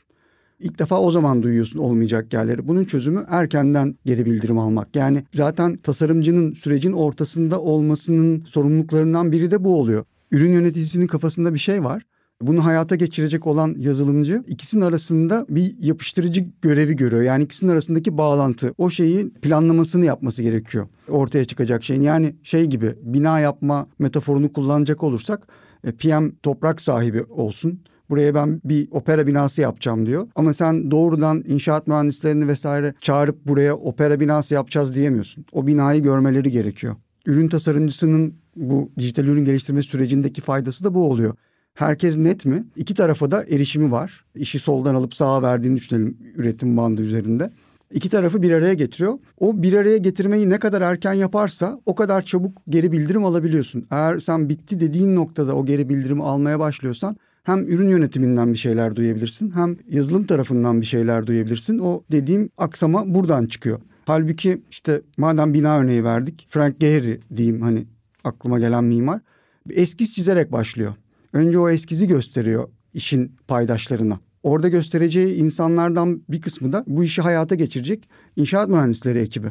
İlk 0.62 0.80
defa 0.80 1.02
o 1.02 1.12
zaman 1.12 1.44
duyuyorsun 1.44 1.80
olmayacak 1.80 2.34
yerleri. 2.34 2.68
Bunun 2.68 2.84
çözümü 2.84 3.26
erkenden 3.30 3.96
geri 4.06 4.26
bildirim 4.26 4.58
almak. 4.58 4.96
Yani 4.96 5.24
zaten 5.34 5.78
tasarımcının 5.78 6.54
sürecin 6.54 6.94
ortasında 6.94 7.62
olmasının 7.62 8.44
sorumluluklarından 8.46 9.32
biri 9.32 9.52
de 9.52 9.64
bu 9.64 9.80
oluyor. 9.80 10.06
Ürün 10.32 10.54
yöneticisinin 10.54 11.08
kafasında 11.08 11.54
bir 11.54 11.60
şey 11.60 11.84
var 11.84 12.04
bunu 12.42 12.66
hayata 12.66 12.96
geçirecek 12.96 13.48
olan 13.48 13.76
yazılımcı 13.78 14.44
ikisinin 14.48 14.82
arasında 14.82 15.46
bir 15.50 15.76
yapıştırıcı 15.80 16.46
görevi 16.62 16.96
görüyor. 16.96 17.22
Yani 17.22 17.44
ikisinin 17.44 17.72
arasındaki 17.72 18.18
bağlantı. 18.18 18.74
O 18.78 18.90
şeyi 18.90 19.30
planlamasını 19.30 20.06
yapması 20.06 20.44
gerekiyor. 20.44 20.88
Ortaya 21.10 21.46
çıkacak 21.46 21.84
şeyin. 21.84 22.02
Yani 22.02 22.36
şey 22.44 22.66
gibi 22.66 22.96
bina 23.02 23.40
yapma 23.40 23.88
metaforunu 24.00 24.54
kullanacak 24.54 25.04
olursak 25.04 25.48
e, 25.84 25.92
PM 25.92 26.30
toprak 26.44 26.82
sahibi 26.82 27.24
olsun. 27.24 27.80
Buraya 28.12 28.36
ben 28.36 28.62
bir 28.66 28.88
opera 28.92 29.28
binası 29.28 29.62
yapacağım 29.62 30.06
diyor. 30.06 30.28
Ama 30.36 30.54
sen 30.54 30.92
doğrudan 30.92 31.44
inşaat 31.48 31.88
mühendislerini 31.88 32.48
vesaire 32.48 32.94
çağırıp 33.02 33.48
buraya 33.48 33.76
opera 33.76 34.20
binası 34.20 34.54
yapacağız 34.54 34.96
diyemiyorsun. 34.96 35.46
O 35.52 35.68
binayı 35.68 36.04
görmeleri 36.04 36.52
gerekiyor. 36.52 36.96
Ürün 37.26 37.48
tasarımcısının 37.48 38.34
bu 38.56 38.92
dijital 38.98 39.26
ürün 39.26 39.46
geliştirme 39.46 39.82
sürecindeki 39.82 40.42
faydası 40.42 40.84
da 40.84 40.94
bu 40.94 41.10
oluyor. 41.10 41.34
Herkes 41.74 42.18
net 42.18 42.46
mi? 42.46 42.66
İki 42.76 42.94
tarafa 42.94 43.32
da 43.32 43.44
erişimi 43.44 43.92
var. 43.92 44.26
İşi 44.36 44.60
soldan 44.60 44.96
alıp 44.96 45.16
sağa 45.16 45.42
verdiğini 45.42 45.76
düşünelim 45.76 46.18
üretim 46.36 46.78
bandı 46.78 47.02
üzerinde. 47.02 47.52
İki 47.92 48.10
tarafı 48.10 48.42
bir 48.42 48.52
araya 48.52 48.74
getiriyor. 48.74 49.20
O 49.40 49.64
bir 49.64 49.74
araya 49.74 49.98
getirmeyi 49.98 50.50
ne 50.50 50.60
kadar 50.60 50.82
erken 50.82 51.14
yaparsa 51.14 51.82
o 51.86 51.96
kadar 51.96 52.22
çabuk 52.22 52.58
geri 52.70 52.92
bildirim 52.92 53.26
alabiliyorsun. 53.26 53.88
Eğer 53.92 54.20
sen 54.20 54.50
bitti 54.50 54.80
dediğin 54.80 55.16
noktada 55.16 55.56
o 55.56 55.66
geri 55.66 55.90
bildirimi 55.90 56.24
almaya 56.24 56.60
başlıyorsan 56.60 57.18
hem 57.44 57.68
ürün 57.68 57.90
yönetiminden 57.90 58.54
bir 58.54 58.58
şeyler 58.58 58.96
duyabilirsin 58.96 59.52
hem 59.52 59.78
yazılım 59.90 60.26
tarafından 60.26 60.82
bir 60.82 60.86
şeyler 60.86 61.28
duyabilirsin. 61.28 61.80
O 61.80 62.04
dediğim 62.12 62.50
aksama 62.58 63.14
buradan 63.14 63.46
çıkıyor. 63.46 63.80
Halbuki 64.06 64.62
işte 64.70 65.02
madem 65.18 65.54
bina 65.54 65.80
örneği 65.80 66.04
verdik 66.04 66.48
Frank 66.50 66.80
Gehry 66.80 67.20
diyeyim 67.36 67.62
hani 67.62 67.88
aklıma 68.24 68.60
gelen 68.60 68.84
mimar. 68.84 69.22
Eskiz 69.70 70.14
çizerek 70.14 70.52
başlıyor. 70.52 70.94
Önce 71.34 71.60
o 71.60 71.70
eskizi 71.70 72.08
gösteriyor 72.08 72.70
işin 72.94 73.36
paydaşlarına. 73.48 74.20
Orada 74.44 74.68
göstereceği 74.68 75.36
insanlardan 75.36 76.24
bir 76.30 76.42
kısmı 76.42 76.74
da 76.74 76.84
bu 76.88 77.04
işi 77.04 77.22
hayata 77.22 77.56
geçirecek 77.56 78.10
inşaat 78.36 78.70
mühendisleri 78.70 79.20
ekibi. 79.20 79.48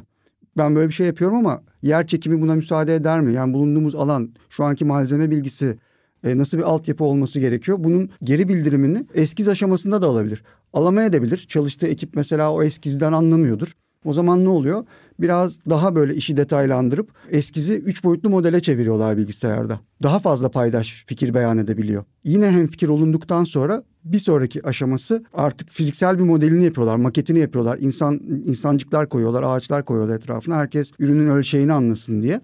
Ben 0.56 0.76
böyle 0.76 0.88
bir 0.88 0.94
şey 0.94 1.06
yapıyorum 1.06 1.36
ama 1.36 1.62
yer 1.82 2.06
çekimi 2.06 2.40
buna 2.40 2.54
müsaade 2.54 2.94
eder 2.94 3.20
mi? 3.20 3.32
Yani 3.32 3.54
bulunduğumuz 3.54 3.94
alan, 3.94 4.34
şu 4.50 4.64
anki 4.64 4.84
malzeme 4.84 5.30
bilgisi, 5.30 5.78
e, 6.24 6.38
nasıl 6.38 6.58
bir 6.58 6.62
altyapı 6.62 7.04
olması 7.04 7.40
gerekiyor? 7.40 7.78
Bunun 7.80 8.10
geri 8.22 8.48
bildirimini 8.48 9.06
eskiz 9.14 9.48
aşamasında 9.48 10.02
da 10.02 10.06
alabilir. 10.06 10.42
Alamayabilir. 10.72 11.38
Çalıştığı 11.38 11.86
ekip 11.86 12.16
mesela 12.16 12.52
o 12.52 12.62
eskizden 12.62 13.12
anlamıyordur. 13.12 13.72
O 14.04 14.12
zaman 14.12 14.44
ne 14.44 14.48
oluyor? 14.48 14.84
Biraz 15.20 15.58
daha 15.70 15.94
böyle 15.94 16.14
işi 16.14 16.36
detaylandırıp 16.36 17.10
eskizi 17.30 17.74
üç 17.74 18.04
boyutlu 18.04 18.30
modele 18.30 18.60
çeviriyorlar 18.60 19.16
bilgisayarda. 19.16 19.80
Daha 20.02 20.18
fazla 20.18 20.50
paydaş 20.50 21.04
fikir 21.06 21.34
beyan 21.34 21.58
edebiliyor. 21.58 22.04
Yine 22.24 22.50
hem 22.50 22.66
fikir 22.66 22.88
olunduktan 22.88 23.44
sonra 23.44 23.82
bir 24.04 24.18
sonraki 24.18 24.66
aşaması 24.66 25.24
artık 25.34 25.70
fiziksel 25.70 26.18
bir 26.18 26.24
modelini 26.24 26.64
yapıyorlar, 26.64 26.96
maketini 26.96 27.38
yapıyorlar. 27.38 27.78
İnsan 27.78 28.20
insancıklar 28.46 29.08
koyuyorlar, 29.08 29.42
ağaçlar 29.42 29.84
koyuyorlar 29.84 30.16
etrafına. 30.16 30.56
Herkes 30.56 30.92
ürünün 30.98 31.26
ölçeğini 31.26 31.72
anlasın 31.72 32.22
diye. 32.22 32.40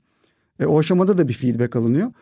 E, 0.60 0.66
o 0.66 0.78
aşamada 0.78 1.18
da 1.18 1.28
bir 1.28 1.34
feedback 1.34 1.76
alınıyor 1.76 2.12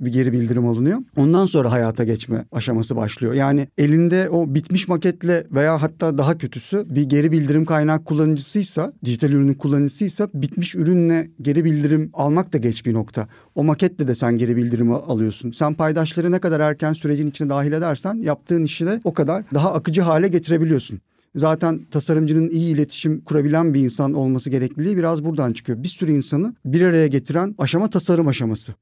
bir 0.00 0.12
geri 0.12 0.32
bildirim 0.32 0.66
alınıyor. 0.66 0.98
Ondan 1.16 1.46
sonra 1.46 1.72
hayata 1.72 2.04
geçme 2.04 2.44
aşaması 2.52 2.96
başlıyor. 2.96 3.34
Yani 3.34 3.68
elinde 3.78 4.28
o 4.28 4.54
bitmiş 4.54 4.88
maketle 4.88 5.46
veya 5.50 5.82
hatta 5.82 6.18
daha 6.18 6.38
kötüsü 6.38 6.84
bir 6.94 7.02
geri 7.02 7.32
bildirim 7.32 7.64
kaynak 7.64 8.04
kullanıcısıysa, 8.04 8.92
dijital 9.04 9.30
ürünün 9.30 9.54
kullanıcısıysa 9.54 10.28
bitmiş 10.34 10.74
ürünle 10.74 11.30
geri 11.42 11.64
bildirim 11.64 12.10
almak 12.12 12.52
da 12.52 12.58
geç 12.58 12.86
bir 12.86 12.92
nokta. 12.92 13.28
O 13.54 13.64
maketle 13.64 14.08
de 14.08 14.14
sen 14.14 14.38
geri 14.38 14.56
bildirimi 14.56 14.94
alıyorsun. 14.94 15.50
Sen 15.50 15.74
paydaşları 15.74 16.32
ne 16.32 16.38
kadar 16.38 16.60
erken 16.60 16.92
sürecin 16.92 17.30
içine 17.30 17.48
dahil 17.48 17.72
edersen 17.72 18.14
yaptığın 18.14 18.62
işi 18.62 18.86
de 18.86 19.00
o 19.04 19.12
kadar 19.12 19.44
daha 19.54 19.72
akıcı 19.74 20.02
hale 20.02 20.28
getirebiliyorsun. 20.28 21.00
Zaten 21.36 21.84
tasarımcının 21.90 22.48
iyi 22.48 22.74
iletişim 22.74 23.20
kurabilen 23.20 23.74
bir 23.74 23.80
insan 23.80 24.12
olması 24.12 24.50
gerekliliği 24.50 24.96
biraz 24.96 25.24
buradan 25.24 25.52
çıkıyor. 25.52 25.82
Bir 25.82 25.88
sürü 25.88 26.12
insanı 26.12 26.54
bir 26.64 26.80
araya 26.80 27.06
getiren 27.06 27.54
aşama 27.58 27.90
tasarım 27.90 28.28
aşaması. 28.28 28.74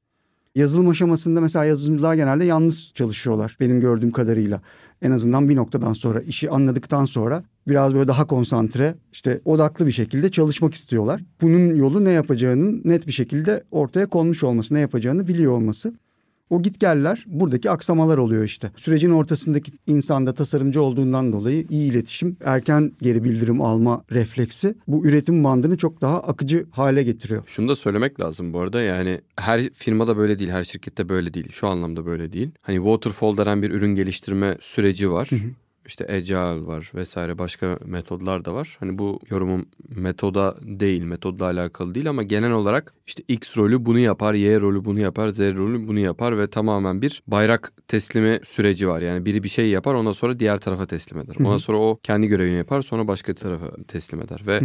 Yazılım 0.55 0.89
aşamasında 0.89 1.41
mesela 1.41 1.65
yazılımcılar 1.65 2.13
genelde 2.13 2.45
yalnız 2.45 2.93
çalışıyorlar 2.95 3.57
benim 3.59 3.79
gördüğüm 3.79 4.11
kadarıyla. 4.11 4.61
En 5.01 5.11
azından 5.11 5.49
bir 5.49 5.55
noktadan 5.55 5.93
sonra 5.93 6.21
işi 6.21 6.49
anladıktan 6.49 7.05
sonra 7.05 7.43
biraz 7.67 7.93
böyle 7.93 8.07
daha 8.07 8.27
konsantre 8.27 8.95
işte 9.11 9.41
odaklı 9.45 9.87
bir 9.87 9.91
şekilde 9.91 10.31
çalışmak 10.31 10.73
istiyorlar. 10.73 11.21
Bunun 11.41 11.75
yolu 11.75 12.05
ne 12.05 12.11
yapacağının 12.11 12.81
net 12.85 13.07
bir 13.07 13.11
şekilde 13.11 13.63
ortaya 13.71 14.05
konmuş 14.05 14.43
olması, 14.43 14.73
ne 14.73 14.79
yapacağını 14.79 15.27
biliyor 15.27 15.51
olması. 15.51 15.93
O 16.53 16.61
gitgeller 16.61 17.23
buradaki 17.27 17.69
aksamalar 17.69 18.17
oluyor 18.17 18.43
işte. 18.43 18.71
Sürecin 18.75 19.09
ortasındaki 19.09 19.71
insanda 19.87 20.33
tasarımcı 20.33 20.81
olduğundan 20.81 21.33
dolayı 21.33 21.65
iyi 21.69 21.91
iletişim, 21.91 22.37
erken 22.43 22.91
geri 23.01 23.23
bildirim 23.23 23.61
alma 23.61 24.03
refleksi 24.11 24.75
bu 24.87 25.05
üretim 25.07 25.43
bandını 25.43 25.77
çok 25.77 26.01
daha 26.01 26.19
akıcı 26.19 26.65
hale 26.71 27.03
getiriyor. 27.03 27.43
Şunu 27.47 27.69
da 27.69 27.75
söylemek 27.75 28.19
lazım 28.19 28.53
bu 28.53 28.59
arada 28.59 28.81
yani 28.81 29.21
her 29.37 29.69
firmada 29.69 30.17
böyle 30.17 30.39
değil, 30.39 30.49
her 30.49 30.63
şirkette 30.63 31.09
böyle 31.09 31.33
değil. 31.33 31.51
Şu 31.51 31.67
anlamda 31.67 32.05
böyle 32.05 32.31
değil. 32.31 32.51
Hani 32.61 32.75
waterfall 32.75 33.37
denen 33.37 33.61
bir 33.61 33.71
ürün 33.71 33.95
geliştirme 33.95 34.57
süreci 34.61 35.11
var. 35.11 35.27
Hı 35.31 35.35
hı 35.35 35.62
işte 35.85 36.13
agile 36.13 36.65
var 36.65 36.91
vesaire 36.95 37.37
başka 37.37 37.79
metodlar 37.85 38.45
da 38.45 38.53
var. 38.53 38.77
Hani 38.79 38.97
bu 38.97 39.19
yorumum 39.29 39.65
metoda 39.95 40.55
değil, 40.61 41.03
metodla 41.03 41.45
alakalı 41.45 41.95
değil 41.95 42.09
ama 42.09 42.23
genel 42.23 42.51
olarak 42.51 42.93
işte 43.07 43.23
X 43.27 43.57
rolü 43.57 43.85
bunu 43.85 43.99
yapar, 43.99 44.33
Y 44.33 44.59
rolü 44.59 44.85
bunu 44.85 44.99
yapar, 44.99 45.29
Z 45.29 45.39
rolü 45.39 45.87
bunu 45.87 45.99
yapar 45.99 46.37
ve 46.37 46.49
tamamen 46.49 47.01
bir 47.01 47.23
bayrak 47.27 47.73
teslimi 47.87 48.39
süreci 48.43 48.87
var. 48.87 49.01
Yani 49.01 49.25
biri 49.25 49.43
bir 49.43 49.49
şey 49.49 49.69
yapar 49.69 49.93
ondan 49.93 50.13
sonra 50.13 50.39
diğer 50.39 50.59
tarafa 50.59 50.85
teslim 50.85 51.19
eder. 51.19 51.35
Ondan 51.39 51.57
sonra 51.57 51.77
o 51.77 51.99
kendi 52.03 52.27
görevini 52.27 52.57
yapar 52.57 52.81
sonra 52.81 53.07
başka 53.07 53.33
tarafa 53.33 53.67
teslim 53.87 54.21
eder 54.21 54.41
ve 54.47 54.61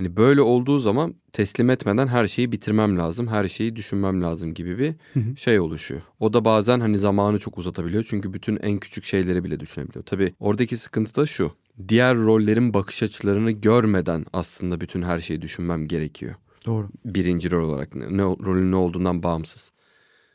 Hani 0.00 0.16
böyle 0.16 0.40
olduğu 0.40 0.78
zaman 0.78 1.14
teslim 1.32 1.70
etmeden 1.70 2.06
her 2.06 2.24
şeyi 2.24 2.52
bitirmem 2.52 2.98
lazım, 2.98 3.28
her 3.28 3.48
şeyi 3.48 3.76
düşünmem 3.76 4.22
lazım 4.22 4.54
gibi 4.54 4.78
bir 4.78 4.94
şey 5.36 5.60
oluşuyor. 5.60 6.00
O 6.20 6.32
da 6.32 6.44
bazen 6.44 6.80
hani 6.80 6.98
zamanı 6.98 7.38
çok 7.38 7.58
uzatabiliyor 7.58 8.04
çünkü 8.08 8.32
bütün 8.32 8.56
en 8.56 8.78
küçük 8.78 9.04
şeyleri 9.04 9.44
bile 9.44 9.60
düşünebiliyor. 9.60 10.04
Tabii 10.04 10.34
oradaki 10.40 10.76
sıkıntı 10.76 11.16
da 11.16 11.26
şu. 11.26 11.52
Diğer 11.88 12.16
rollerin 12.16 12.74
bakış 12.74 13.02
açılarını 13.02 13.50
görmeden 13.50 14.26
aslında 14.32 14.80
bütün 14.80 15.02
her 15.02 15.18
şeyi 15.18 15.42
düşünmem 15.42 15.88
gerekiyor. 15.88 16.34
Doğru. 16.66 16.88
Birinci 17.04 17.50
rol 17.50 17.68
olarak 17.68 17.94
ne, 17.94 18.22
rolün 18.22 18.72
ne 18.72 18.76
olduğundan 18.76 19.22
bağımsız. 19.22 19.72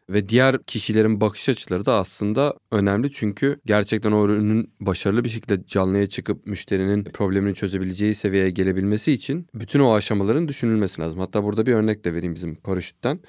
Ve 0.10 0.30
diğer 0.30 0.64
kişilerin 0.64 1.22
bakış 1.22 1.50
açıları 1.50 1.86
da 1.86 1.94
aslında 1.94 2.54
önemli 2.72 3.12
çünkü 3.12 3.60
gerçekten 3.66 4.12
o 4.12 4.26
ürünün 4.26 4.74
başarılı 4.80 5.24
bir 5.24 5.30
şekilde 5.30 5.66
canlıya 5.68 6.10
çıkıp 6.10 6.48
müşterinin 6.48 7.04
problemini 7.04 7.56
çözebileceği 7.56 8.16
seviyeye 8.16 8.50
gelebilmesi 8.50 9.12
için 9.12 9.48
bütün 9.54 9.80
o 9.80 9.94
aşamaların 9.94 10.48
düşünülmesi 10.48 11.02
lazım. 11.02 11.20
Hatta 11.20 11.44
burada 11.44 11.66
bir 11.66 11.74
örnek 11.74 12.06
de 12.06 12.14
vereyim 12.14 12.36
bizim 12.36 12.56
paraşütten. 12.56 13.20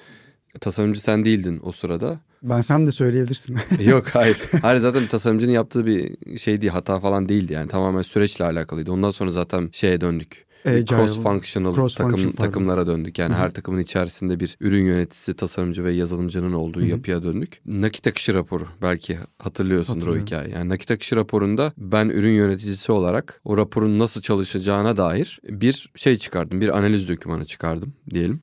Tasarımcı 0.61 1.03
sen 1.03 1.25
değildin 1.25 1.59
o 1.63 1.71
sırada. 1.71 2.19
Ben 2.43 2.61
sen 2.61 2.87
de 2.87 2.91
söyleyebilirsin. 2.91 3.57
Yok 3.85 4.07
hayır. 4.13 4.37
Hayır 4.61 4.79
zaten 4.79 5.05
tasarımcının 5.05 5.51
yaptığı 5.51 5.85
bir 5.85 6.17
şey 6.37 6.61
değil 6.61 6.73
hata 6.73 6.99
falan 6.99 7.29
değildi 7.29 7.53
yani 7.53 7.67
tamamen 7.67 8.01
süreçle 8.01 8.45
alakalıydı. 8.45 8.91
Ondan 8.91 9.11
sonra 9.11 9.31
zaten 9.31 9.69
şeye 9.73 10.01
döndük 10.01 10.46
cross 10.63 11.23
functional 11.23 11.75
cross 11.75 11.95
takım 11.95 12.11
function, 12.11 12.31
takımlara 12.31 12.87
döndük. 12.87 13.19
Yani 13.19 13.33
Hı-hı. 13.33 13.39
her 13.39 13.51
takımın 13.51 13.79
içerisinde 13.79 14.39
bir 14.39 14.57
ürün 14.59 14.85
yöneticisi, 14.85 15.35
tasarımcı 15.35 15.83
ve 15.83 15.91
yazılımcının 15.91 16.53
olduğu 16.53 16.79
Hı-hı. 16.79 16.87
yapıya 16.87 17.23
döndük. 17.23 17.61
Nakit 17.65 18.07
akışı 18.07 18.33
raporu 18.33 18.67
belki 18.81 19.17
hatırlıyorsundur 19.39 20.07
o 20.07 20.17
hikayeyi. 20.17 20.53
Yani 20.53 20.69
nakit 20.69 20.91
akışı 20.91 21.15
raporunda 21.15 21.73
ben 21.77 22.09
ürün 22.09 22.33
yöneticisi 22.33 22.91
olarak 22.91 23.41
o 23.43 23.57
raporun 23.57 23.99
nasıl 23.99 24.21
çalışacağına 24.21 24.97
dair 24.97 25.39
bir 25.43 25.91
şey 25.95 26.17
çıkardım. 26.17 26.61
Bir 26.61 26.77
analiz 26.77 27.09
dokümanı 27.09 27.45
çıkardım 27.45 27.93
diyelim. 28.09 28.41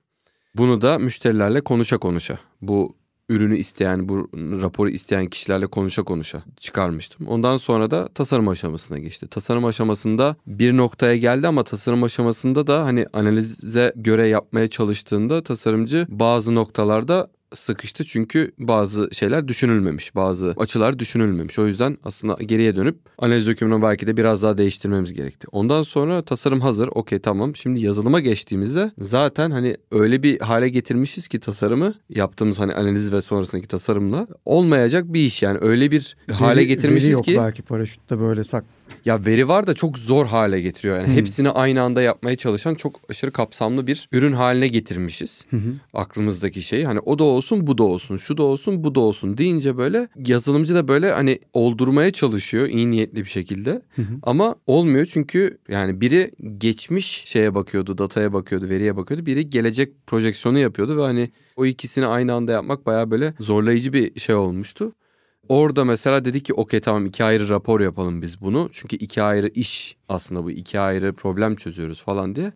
Bunu 0.55 0.83
da 0.83 0.99
müşterilerle 0.99 1.61
konuşa 1.61 1.99
konuşa 1.99 2.39
bu 2.63 2.97
ürünü 3.29 3.57
isteyen, 3.57 4.09
bu 4.09 4.29
raporu 4.35 4.91
isteyen 4.91 5.27
kişilerle 5.27 5.67
konuşa 5.67 6.03
konuşa 6.03 6.43
çıkarmıştım. 6.57 7.27
Ondan 7.27 7.57
sonra 7.57 7.91
da 7.91 8.09
tasarım 8.09 8.49
aşamasına 8.49 8.99
geçti. 8.99 9.29
Tasarım 9.29 9.65
aşamasında 9.65 10.37
bir 10.47 10.77
noktaya 10.77 11.17
geldi 11.17 11.49
ama 11.49 11.65
tasarım 11.65 12.03
aşamasında 12.03 12.67
da 12.67 12.85
hani 12.85 13.07
analize 13.13 13.93
göre 13.97 14.27
yapmaya 14.27 14.71
çalıştığında 14.71 15.43
tasarımcı 15.43 16.07
bazı 16.09 16.55
noktalarda 16.55 17.29
sıkıştı 17.55 18.05
çünkü 18.05 18.53
bazı 18.59 19.09
şeyler 19.13 19.49
düşünülmemiş. 19.49 20.15
Bazı 20.15 20.55
açılar 20.57 20.99
düşünülmemiş. 20.99 21.59
O 21.59 21.67
yüzden 21.67 21.99
aslında 22.05 22.37
geriye 22.43 22.77
dönüp 22.77 22.99
analiz 23.19 23.47
dokümanını 23.47 23.83
belki 23.83 24.07
de 24.07 24.17
biraz 24.17 24.43
daha 24.43 24.59
değiştirmemiz 24.59 25.13
gerekti. 25.13 25.47
Ondan 25.53 25.83
sonra 25.83 26.23
tasarım 26.23 26.61
hazır. 26.61 26.89
Okey 26.89 27.19
tamam. 27.19 27.57
Şimdi 27.57 27.81
yazılıma 27.81 28.21
geçtiğimizde 28.21 28.93
zaten 28.99 29.51
hani 29.51 29.77
öyle 29.91 30.23
bir 30.23 30.41
hale 30.41 30.69
getirmişiz 30.69 31.29
ki 31.29 31.41
tasarımı 31.41 31.95
yaptığımız 32.09 32.59
hani 32.59 32.75
analiz 32.75 33.13
ve 33.13 33.23
sonrasındaki 33.23 33.69
tasarımla 33.69 34.27
olmayacak 34.45 35.05
bir 35.09 35.21
iş 35.21 35.43
yani 35.43 35.59
öyle 35.61 35.91
bir 35.91 36.17
veri, 36.29 36.37
hale 36.37 36.65
getirmişiz 36.65 37.05
veri 37.05 37.13
yok 37.13 37.25
ki. 37.25 37.37
belki 37.39 37.63
paraşütte 37.63 38.21
böyle 38.21 38.45
sak 38.45 38.65
ya 39.05 39.27
veri 39.27 39.49
var 39.49 39.67
da 39.67 39.75
çok 39.75 39.99
zor 39.99 40.27
hale 40.27 40.61
getiriyor. 40.61 40.99
Yani 40.99 41.09
hı 41.09 41.13
hepsini 41.13 41.51
aynı 41.51 41.83
anda 41.83 42.03
yapmaya 42.03 42.37
çalışan 42.37 42.75
çok 42.75 43.01
aşırı 43.09 43.33
kapsamlı 43.33 43.87
bir 43.87 44.09
ürün 44.13 44.33
haline 44.33 44.69
getirmişiz. 44.69 45.45
Hı-hı. 45.51 45.75
Aklımızdaki 45.95 46.63
şey 46.63 46.85
hani 46.85 47.01
o 47.01 47.19
da 47.19 47.25
olsun 47.25 47.67
bu 47.67 47.79
da 47.79 47.83
olsun 47.83 48.17
şu 48.17 48.37
da 48.37 48.43
olsun 48.43 48.85
bu 48.85 48.95
da 48.95 49.01
olsun 49.01 49.39
deyince 49.39 49.77
böyle 49.77 50.09
yazılımcı 50.27 50.75
da 50.75 50.89
böyle 50.89 51.13
hani 51.13 51.39
oldurmaya 51.53 52.11
çalışıyor 52.11 52.69
iyi 52.69 52.91
niyetli 52.91 53.25
bir 53.25 53.31
şekilde. 53.31 53.71
Hı-hı. 53.71 54.19
Ama 54.23 54.57
olmuyor 54.67 55.07
çünkü 55.07 55.59
yani 55.69 56.01
biri 56.01 56.31
geçmiş 56.59 57.23
şeye 57.27 57.55
bakıyordu 57.55 57.99
dataya 57.99 58.33
bakıyordu 58.33 58.69
veriye 58.69 58.97
bakıyordu. 58.97 59.27
Biri 59.27 59.51
gelecek 59.51 60.07
projeksiyonu 60.07 60.59
yapıyordu 60.59 60.99
ve 60.99 61.03
hani 61.03 61.31
o 61.57 61.67
ikisini 61.67 62.07
aynı 62.07 62.35
anda 62.35 62.53
yapmak 62.53 62.87
baya 62.87 63.11
böyle 63.11 63.35
zorlayıcı 63.41 63.93
bir 63.93 64.21
şey 64.21 64.35
olmuştu. 64.35 64.93
Orada 65.49 65.85
mesela 65.85 66.25
dedi 66.25 66.43
ki 66.43 66.55
okey 66.55 66.81
tamam 66.81 67.07
iki 67.07 67.25
ayrı 67.25 67.49
rapor 67.49 67.81
yapalım 67.81 68.23
biz 68.23 68.41
bunu. 68.41 68.69
Çünkü 68.73 68.97
iki 68.97 69.23
ayrı 69.23 69.49
iş 69.49 69.97
aslında 70.09 70.45
bu 70.45 70.51
iki 70.51 70.81
ayrı 70.81 71.13
problem 71.13 71.57
çözüyoruz 71.57 72.03
falan 72.03 72.35
diye. 72.35 72.53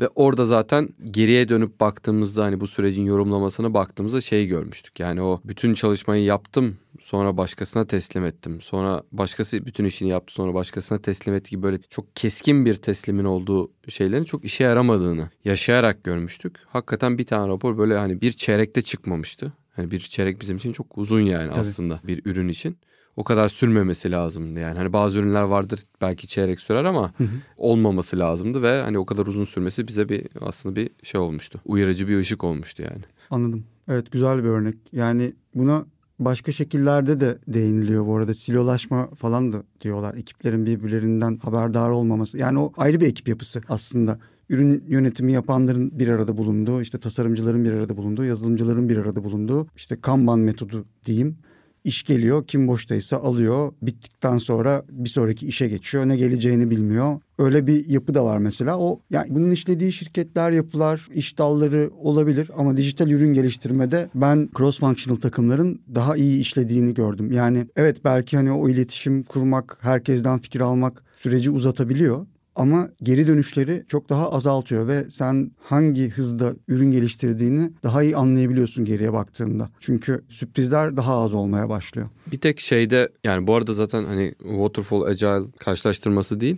Ve 0.00 0.08
orada 0.14 0.44
zaten 0.44 0.88
geriye 1.10 1.48
dönüp 1.48 1.80
baktığımızda 1.80 2.44
hani 2.44 2.60
bu 2.60 2.66
sürecin 2.66 3.04
yorumlamasına 3.04 3.74
baktığımızda 3.74 4.20
şey 4.20 4.46
görmüştük. 4.46 5.00
Yani 5.00 5.22
o 5.22 5.40
bütün 5.44 5.74
çalışmayı 5.74 6.24
yaptım 6.24 6.76
sonra 7.00 7.36
başkasına 7.36 7.86
teslim 7.86 8.24
ettim. 8.24 8.60
Sonra 8.60 9.02
başkası 9.12 9.66
bütün 9.66 9.84
işini 9.84 10.08
yaptı 10.08 10.34
sonra 10.34 10.54
başkasına 10.54 10.98
teslim 10.98 11.34
etti 11.34 11.50
gibi 11.50 11.62
böyle 11.62 11.78
çok 11.90 12.16
keskin 12.16 12.64
bir 12.64 12.74
teslimin 12.74 13.24
olduğu 13.24 13.72
şeylerin 13.88 14.24
çok 14.24 14.44
işe 14.44 14.64
yaramadığını 14.64 15.30
yaşayarak 15.44 16.04
görmüştük. 16.04 16.56
Hakikaten 16.66 17.18
bir 17.18 17.26
tane 17.26 17.48
rapor 17.48 17.78
böyle 17.78 17.96
hani 17.96 18.20
bir 18.20 18.32
çeyrekte 18.32 18.82
çıkmamıştı. 18.82 19.52
Hani 19.78 19.90
bir 19.90 20.00
çeyrek 20.00 20.40
bizim 20.40 20.56
için 20.56 20.72
çok 20.72 20.98
uzun 20.98 21.20
yani 21.20 21.50
Tabii. 21.50 21.60
aslında 21.60 22.00
bir 22.04 22.22
ürün 22.24 22.48
için. 22.48 22.76
O 23.16 23.24
kadar 23.24 23.48
sürmemesi 23.48 24.10
lazımdı 24.10 24.60
yani. 24.60 24.78
Hani 24.78 24.92
bazı 24.92 25.18
ürünler 25.18 25.42
vardır 25.42 25.80
belki 26.00 26.28
çeyrek 26.28 26.60
sürer 26.60 26.84
ama 26.84 27.12
hı 27.16 27.24
hı. 27.24 27.28
olmaması 27.56 28.18
lazımdı 28.18 28.62
ve 28.62 28.82
hani 28.82 28.98
o 28.98 29.06
kadar 29.06 29.26
uzun 29.26 29.44
sürmesi 29.44 29.88
bize 29.88 30.08
bir 30.08 30.26
aslında 30.40 30.76
bir 30.76 30.90
şey 31.02 31.20
olmuştu. 31.20 31.60
Uyarıcı 31.64 32.08
bir 32.08 32.18
ışık 32.18 32.44
olmuştu 32.44 32.82
yani. 32.82 33.02
Anladım. 33.30 33.64
Evet 33.88 34.12
güzel 34.12 34.38
bir 34.38 34.48
örnek. 34.48 34.76
Yani 34.92 35.32
buna 35.54 35.86
başka 36.18 36.52
şekillerde 36.52 37.20
de 37.20 37.38
değiniliyor 37.48 38.06
bu 38.06 38.16
arada. 38.16 38.34
Silolaşma 38.34 39.06
falan 39.14 39.52
da 39.52 39.62
diyorlar. 39.80 40.14
Ekiplerin 40.14 40.66
birbirlerinden 40.66 41.38
haberdar 41.42 41.90
olmaması. 41.90 42.38
Yani 42.38 42.58
o 42.58 42.72
ayrı 42.76 43.00
bir 43.00 43.06
ekip 43.06 43.28
yapısı 43.28 43.60
aslında 43.68 44.18
ürün 44.48 44.84
yönetimi 44.88 45.32
yapanların 45.32 45.98
bir 45.98 46.08
arada 46.08 46.36
bulunduğu, 46.36 46.82
işte 46.82 46.98
tasarımcıların 46.98 47.64
bir 47.64 47.72
arada 47.72 47.96
bulunduğu, 47.96 48.24
yazılımcıların 48.24 48.88
bir 48.88 48.96
arada 48.96 49.24
bulunduğu, 49.24 49.66
işte 49.76 50.00
Kanban 50.00 50.40
metodu 50.40 50.84
diyeyim 51.04 51.38
iş 51.84 52.02
geliyor. 52.02 52.46
Kim 52.46 52.68
boştaysa 52.68 53.16
alıyor. 53.16 53.72
Bittikten 53.82 54.38
sonra 54.38 54.82
bir 54.90 55.08
sonraki 55.08 55.46
işe 55.46 55.68
geçiyor. 55.68 56.08
Ne 56.08 56.16
geleceğini 56.16 56.70
bilmiyor. 56.70 57.20
Öyle 57.38 57.66
bir 57.66 57.86
yapı 57.88 58.14
da 58.14 58.24
var 58.24 58.38
mesela. 58.38 58.78
O 58.78 59.00
yani 59.10 59.26
bunun 59.30 59.50
işlediği 59.50 59.92
şirketler, 59.92 60.50
yapılar, 60.50 61.08
iş 61.14 61.38
dalları 61.38 61.90
olabilir 62.00 62.50
ama 62.56 62.76
dijital 62.76 63.10
ürün 63.10 63.34
geliştirmede 63.34 64.10
ben 64.14 64.48
cross 64.56 64.80
functional 64.80 65.20
takımların 65.20 65.80
daha 65.94 66.16
iyi 66.16 66.40
işlediğini 66.40 66.94
gördüm. 66.94 67.32
Yani 67.32 67.66
evet 67.76 68.04
belki 68.04 68.36
hani 68.36 68.52
o 68.52 68.68
iletişim 68.68 69.22
kurmak, 69.22 69.78
herkesten 69.80 70.38
fikir 70.38 70.60
almak 70.60 71.04
süreci 71.14 71.50
uzatabiliyor 71.50 72.26
ama 72.58 72.88
geri 73.02 73.26
dönüşleri 73.26 73.84
çok 73.88 74.08
daha 74.08 74.32
azaltıyor 74.32 74.88
ve 74.88 75.10
sen 75.10 75.50
hangi 75.60 76.10
hızda 76.10 76.54
ürün 76.68 76.90
geliştirdiğini 76.90 77.70
daha 77.82 78.02
iyi 78.02 78.16
anlayabiliyorsun 78.16 78.84
geriye 78.84 79.12
baktığında. 79.12 79.70
Çünkü 79.80 80.24
sürprizler 80.28 80.96
daha 80.96 81.16
az 81.18 81.34
olmaya 81.34 81.68
başlıyor. 81.68 82.08
Bir 82.32 82.38
tek 82.38 82.60
şeyde 82.60 83.08
yani 83.24 83.46
bu 83.46 83.54
arada 83.54 83.72
zaten 83.72 84.04
hani 84.04 84.34
waterfall 84.38 85.02
agile 85.02 85.50
karşılaştırması 85.58 86.40
değil. 86.40 86.56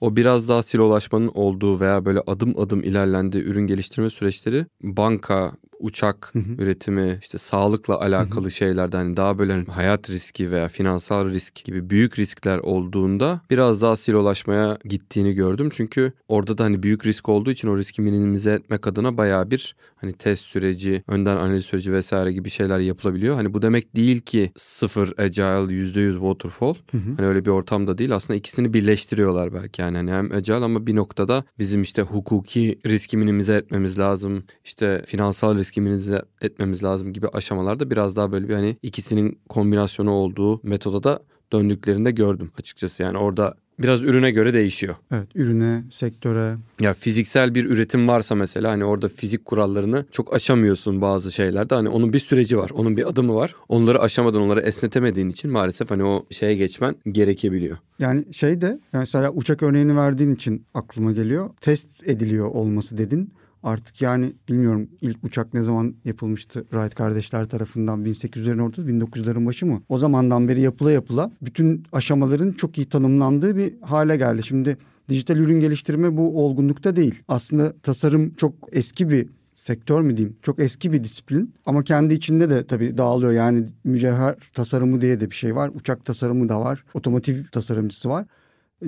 O 0.00 0.16
biraz 0.16 0.48
daha 0.48 0.62
silolaşmanın 0.62 1.30
olduğu 1.34 1.80
veya 1.80 2.04
böyle 2.04 2.20
adım 2.26 2.58
adım 2.58 2.84
ilerlendiği 2.84 3.44
ürün 3.44 3.66
geliştirme 3.66 4.10
süreçleri 4.10 4.66
banka, 4.82 5.52
uçak 5.82 6.30
hı 6.32 6.38
hı. 6.38 6.62
üretimi, 6.62 7.18
işte 7.22 7.38
sağlıkla 7.38 8.00
alakalı 8.00 8.42
hı 8.42 8.46
hı. 8.46 8.50
şeylerden 8.50 8.98
hani 8.98 9.16
daha 9.16 9.38
böyle 9.38 9.52
hani 9.52 9.64
hayat 9.66 10.10
riski 10.10 10.50
veya 10.50 10.68
finansal 10.68 11.28
risk 11.28 11.64
gibi 11.64 11.90
büyük 11.90 12.18
riskler 12.18 12.58
olduğunda 12.58 13.40
biraz 13.50 13.82
daha 13.82 13.96
silolaşmaya 13.96 14.78
gittiğini 14.84 15.32
gördüm. 15.32 15.68
Çünkü 15.72 16.12
orada 16.28 16.58
da 16.58 16.64
hani 16.64 16.82
büyük 16.82 17.06
risk 17.06 17.28
olduğu 17.28 17.50
için 17.50 17.68
o 17.68 17.78
riski 17.78 18.02
minimize 18.02 18.52
etmek 18.52 18.86
adına 18.86 19.16
baya 19.16 19.50
bir 19.50 19.74
hani 19.96 20.12
test 20.12 20.44
süreci, 20.44 21.02
önden 21.08 21.36
analiz 21.36 21.64
süreci 21.64 21.92
vesaire 21.92 22.32
gibi 22.32 22.50
şeyler 22.50 22.78
yapılabiliyor. 22.78 23.34
Hani 23.34 23.54
bu 23.54 23.62
demek 23.62 23.96
değil 23.96 24.20
ki 24.20 24.52
sıfır 24.56 25.14
agile, 25.18 25.74
yüzde 25.74 26.00
yüz 26.00 26.14
waterfall. 26.14 26.74
Hı 26.90 26.98
hı. 26.98 27.16
Hani 27.16 27.26
öyle 27.26 27.44
bir 27.44 27.50
ortamda 27.50 27.98
değil. 27.98 28.14
Aslında 28.14 28.36
ikisini 28.38 28.74
birleştiriyorlar 28.74 29.54
belki 29.54 29.82
yani. 29.82 29.96
Hani 29.96 30.10
hem 30.10 30.32
agile 30.32 30.54
ama 30.54 30.86
bir 30.86 30.96
noktada 30.96 31.44
bizim 31.58 31.82
işte 31.82 32.02
hukuki 32.02 32.78
riski 32.86 33.16
minimize 33.16 33.54
etmemiz 33.54 33.98
lazım. 33.98 34.44
İşte 34.64 35.02
finansal 35.06 35.56
risk 35.58 35.71
riski 35.80 36.22
etmemiz 36.40 36.84
lazım 36.84 37.12
gibi 37.12 37.28
aşamalarda 37.28 37.90
biraz 37.90 38.16
daha 38.16 38.32
böyle 38.32 38.48
bir 38.48 38.54
hani 38.54 38.76
ikisinin 38.82 39.38
kombinasyonu 39.48 40.10
olduğu 40.10 40.60
metoda 40.62 41.02
da 41.02 41.22
döndüklerinde 41.52 42.10
gördüm 42.10 42.50
açıkçası. 42.58 43.02
Yani 43.02 43.18
orada 43.18 43.54
biraz 43.78 44.02
ürüne 44.02 44.30
göre 44.30 44.54
değişiyor. 44.54 44.94
Evet 45.12 45.28
ürüne, 45.34 45.84
sektöre. 45.90 46.56
Ya 46.80 46.94
fiziksel 46.94 47.54
bir 47.54 47.64
üretim 47.64 48.08
varsa 48.08 48.34
mesela 48.34 48.70
hani 48.70 48.84
orada 48.84 49.08
fizik 49.08 49.44
kurallarını 49.44 50.04
çok 50.10 50.34
aşamıyorsun 50.34 51.00
bazı 51.00 51.32
şeylerde. 51.32 51.74
Hani 51.74 51.88
onun 51.88 52.12
bir 52.12 52.20
süreci 52.20 52.58
var, 52.58 52.70
onun 52.70 52.96
bir 52.96 53.08
adımı 53.08 53.34
var. 53.34 53.54
Onları 53.68 54.00
aşamadan 54.00 54.42
onları 54.42 54.60
esnetemediğin 54.60 55.30
için 55.30 55.50
maalesef 55.50 55.90
hani 55.90 56.04
o 56.04 56.26
şeye 56.30 56.54
geçmen 56.54 56.94
gerekebiliyor. 57.12 57.76
Yani 57.98 58.34
şey 58.34 58.60
de 58.60 58.78
mesela 58.92 59.30
uçak 59.30 59.62
örneğini 59.62 59.96
verdiğin 59.96 60.34
için 60.34 60.64
aklıma 60.74 61.12
geliyor. 61.12 61.50
Test 61.60 62.08
ediliyor 62.08 62.46
olması 62.46 62.98
dedin. 62.98 63.32
Artık 63.62 64.02
yani 64.02 64.32
bilmiyorum 64.48 64.88
ilk 65.00 65.24
uçak 65.24 65.54
ne 65.54 65.62
zaman 65.62 65.94
yapılmıştı 66.04 66.64
Wright 66.70 66.94
kardeşler 66.94 67.48
tarafından 67.48 68.04
1800'lerin 68.04 68.62
ortası 68.62 68.88
1900'lerin 68.88 69.46
başı 69.46 69.66
mı? 69.66 69.82
O 69.88 69.98
zamandan 69.98 70.48
beri 70.48 70.60
yapıla 70.60 70.92
yapıla 70.92 71.30
bütün 71.42 71.84
aşamaların 71.92 72.52
çok 72.52 72.78
iyi 72.78 72.88
tanımlandığı 72.88 73.56
bir 73.56 73.74
hale 73.80 74.16
geldi. 74.16 74.42
Şimdi 74.42 74.76
dijital 75.08 75.36
ürün 75.36 75.60
geliştirme 75.60 76.16
bu 76.16 76.44
olgunlukta 76.44 76.96
değil. 76.96 77.22
Aslında 77.28 77.72
tasarım 77.82 78.34
çok 78.34 78.54
eski 78.72 79.10
bir 79.10 79.28
sektör 79.54 80.00
mü 80.00 80.16
diyeyim 80.16 80.36
çok 80.42 80.58
eski 80.58 80.92
bir 80.92 81.04
disiplin 81.04 81.54
ama 81.66 81.84
kendi 81.84 82.14
içinde 82.14 82.50
de 82.50 82.66
tabii 82.66 82.98
dağılıyor 82.98 83.32
yani 83.32 83.66
mücevher 83.84 84.34
tasarımı 84.54 85.00
diye 85.00 85.20
de 85.20 85.30
bir 85.30 85.34
şey 85.34 85.56
var 85.56 85.70
uçak 85.74 86.04
tasarımı 86.04 86.48
da 86.48 86.60
var 86.60 86.84
otomotiv 86.94 87.44
tasarımcısı 87.52 88.08
var 88.08 88.26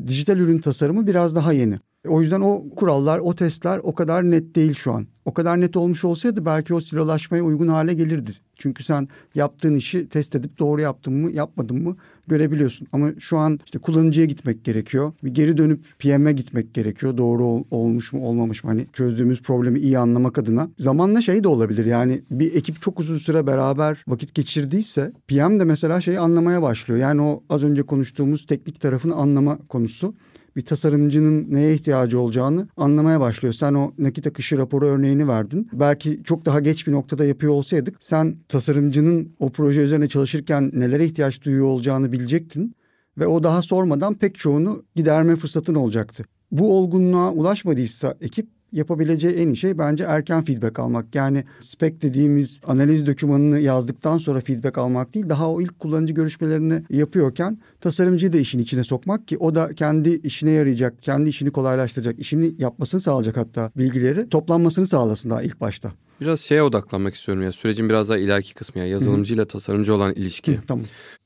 dijital 0.07 0.39
ürün 0.39 0.59
tasarımı 0.59 1.07
biraz 1.07 1.37
daha 1.37 1.53
yeni. 1.53 1.79
O 2.09 2.21
yüzden 2.21 2.41
o 2.41 2.65
kurallar, 2.77 3.19
o 3.19 3.35
testler 3.35 3.81
o 3.83 3.95
kadar 3.95 4.31
net 4.31 4.55
değil 4.55 4.75
şu 4.75 4.93
an. 4.93 5.07
O 5.25 5.35
kadar 5.35 5.61
net 5.61 5.77
olmuş 5.77 6.05
olsaydı 6.05 6.45
belki 6.45 6.75
o 6.75 6.81
silolaşmaya 6.81 7.45
uygun 7.45 7.69
hale 7.69 7.95
gelirdi. 7.95 8.31
Çünkü 8.59 8.85
sen 8.85 9.09
yaptığın 9.35 9.75
işi 9.75 10.09
test 10.09 10.37
edip 10.37 10.59
doğru 10.59 10.81
yaptın 10.81 11.15
mı, 11.15 11.31
yapmadın 11.33 11.83
mı 11.83 11.97
görebiliyorsun. 12.27 12.89
Ama 12.93 13.11
şu 13.19 13.39
an 13.39 13.61
işte 13.65 13.79
kullanıcıya 13.79 14.27
gitmek 14.27 14.65
gerekiyor. 14.65 15.13
Bir 15.25 15.35
geri 15.35 15.57
dönüp 15.59 15.85
PM'e 15.99 16.33
gitmek 16.33 16.75
gerekiyor. 16.75 17.17
Doğru 17.17 17.45
ol, 17.45 17.65
olmuş 17.71 18.13
mu, 18.13 18.27
olmamış 18.27 18.65
mı? 18.65 18.71
Hani 18.71 18.87
çözdüğümüz 18.93 19.43
problemi 19.43 19.79
iyi 19.79 19.99
anlamak 19.99 20.39
adına. 20.39 20.69
Zamanla 20.79 21.21
şey 21.21 21.45
de 21.45 21.49
olabilir. 21.49 21.87
Yani 21.87 22.23
bir 22.31 22.55
ekip 22.55 22.83
çok 22.83 23.01
uzun 23.01 23.17
süre 23.17 23.47
beraber 23.47 24.05
vakit 24.09 24.35
geçirdiyse 24.35 25.13
PM 25.29 25.61
de 25.61 25.65
mesela 25.65 26.01
şeyi 26.01 26.19
anlamaya 26.19 26.63
başlıyor. 26.63 27.01
Yani 27.01 27.23
o 27.23 27.43
az 27.51 27.65
önce 27.65 27.83
konuştuğumuz 27.83 28.47
teknik 28.47 28.81
tarafını 28.81 29.15
anlama 29.15 29.59
konusu 29.69 30.15
bir 30.57 30.65
tasarımcının 30.65 31.47
neye 31.51 31.75
ihtiyacı 31.75 32.21
olacağını 32.21 32.69
anlamaya 32.77 33.21
başlıyor. 33.21 33.55
Sen 33.55 33.75
o 33.75 33.93
nakit 33.99 34.27
akışı 34.27 34.59
raporu 34.59 34.87
örneğini 34.87 35.29
verdin. 35.29 35.69
Belki 35.73 36.21
çok 36.25 36.47
daha 36.47 36.61
geç 36.61 36.87
bir 36.87 36.93
noktada 36.93 37.25
yapıyor 37.25 37.53
olsaydık 37.53 37.97
sen 38.01 38.37
tasarımcının 38.49 39.37
o 39.39 39.51
proje 39.51 39.81
üzerine 39.81 40.09
çalışırken 40.09 40.71
nelere 40.75 41.05
ihtiyaç 41.05 41.45
duyuyor 41.45 41.67
olacağını 41.67 42.13
bilecektin 42.13 42.75
ve 43.19 43.27
o 43.27 43.43
daha 43.43 43.63
sormadan 43.63 44.15
pek 44.15 44.35
çoğunu 44.35 44.85
giderme 44.95 45.37
fırsatın 45.37 45.75
olacaktı. 45.75 46.25
Bu 46.51 46.79
olgunluğa 46.79 47.33
ulaşmadıysa 47.33 48.15
ekip 48.21 48.49
yapabileceği 48.75 49.35
en 49.35 49.49
iyi 49.49 49.57
şey 49.57 49.79
bence 49.79 50.05
erken 50.05 50.45
feedback 50.45 50.79
almak. 50.79 51.15
Yani 51.15 51.45
spec 51.61 52.01
dediğimiz 52.03 52.61
analiz 52.67 53.07
dokümanını 53.07 53.61
yazdıktan 53.61 54.19
sonra 54.19 54.41
feedback 54.41 54.79
almak 54.79 55.15
değil. 55.15 55.29
Daha 55.29 55.51
o 55.51 55.61
ilk 55.61 55.79
kullanıcı 55.79 56.15
görüşmelerini 56.15 56.83
yapıyorken 56.91 57.59
tasarımcıyı 57.81 58.33
da 58.33 58.37
işin 58.37 58.59
içine 58.59 58.85
sokmak 58.85 59.29
ki 59.29 59.39
o 59.39 59.55
da 59.55 59.75
kendi 59.75 60.11
işine 60.11 60.51
yarayacak, 60.51 61.03
kendi 61.03 61.29
işini 61.29 61.51
kolaylaştıracak, 61.51 62.19
işini 62.19 62.55
yapmasını 62.59 63.01
sağlayacak 63.01 63.37
hatta 63.37 63.71
bilgileri 63.77 64.29
toplanmasını 64.29 64.87
sağlasın 64.87 65.31
daha 65.31 65.43
ilk 65.43 65.61
başta. 65.61 65.93
Biraz 66.21 66.41
şeye 66.41 66.63
odaklanmak 66.63 67.15
istiyorum 67.15 67.43
ya. 67.43 67.53
Sürecin 67.53 67.89
biraz 67.89 68.09
daha 68.09 68.19
ileriki 68.19 68.55
kısmı 68.55 68.81
ya. 68.81 68.87
Yazılımcı 68.87 69.35
ile 69.35 69.45
tasarımcı 69.45 69.95
olan 69.95 70.15
ilişki. 70.15 70.57
Hı, 70.57 70.61
tamam. 70.67 70.85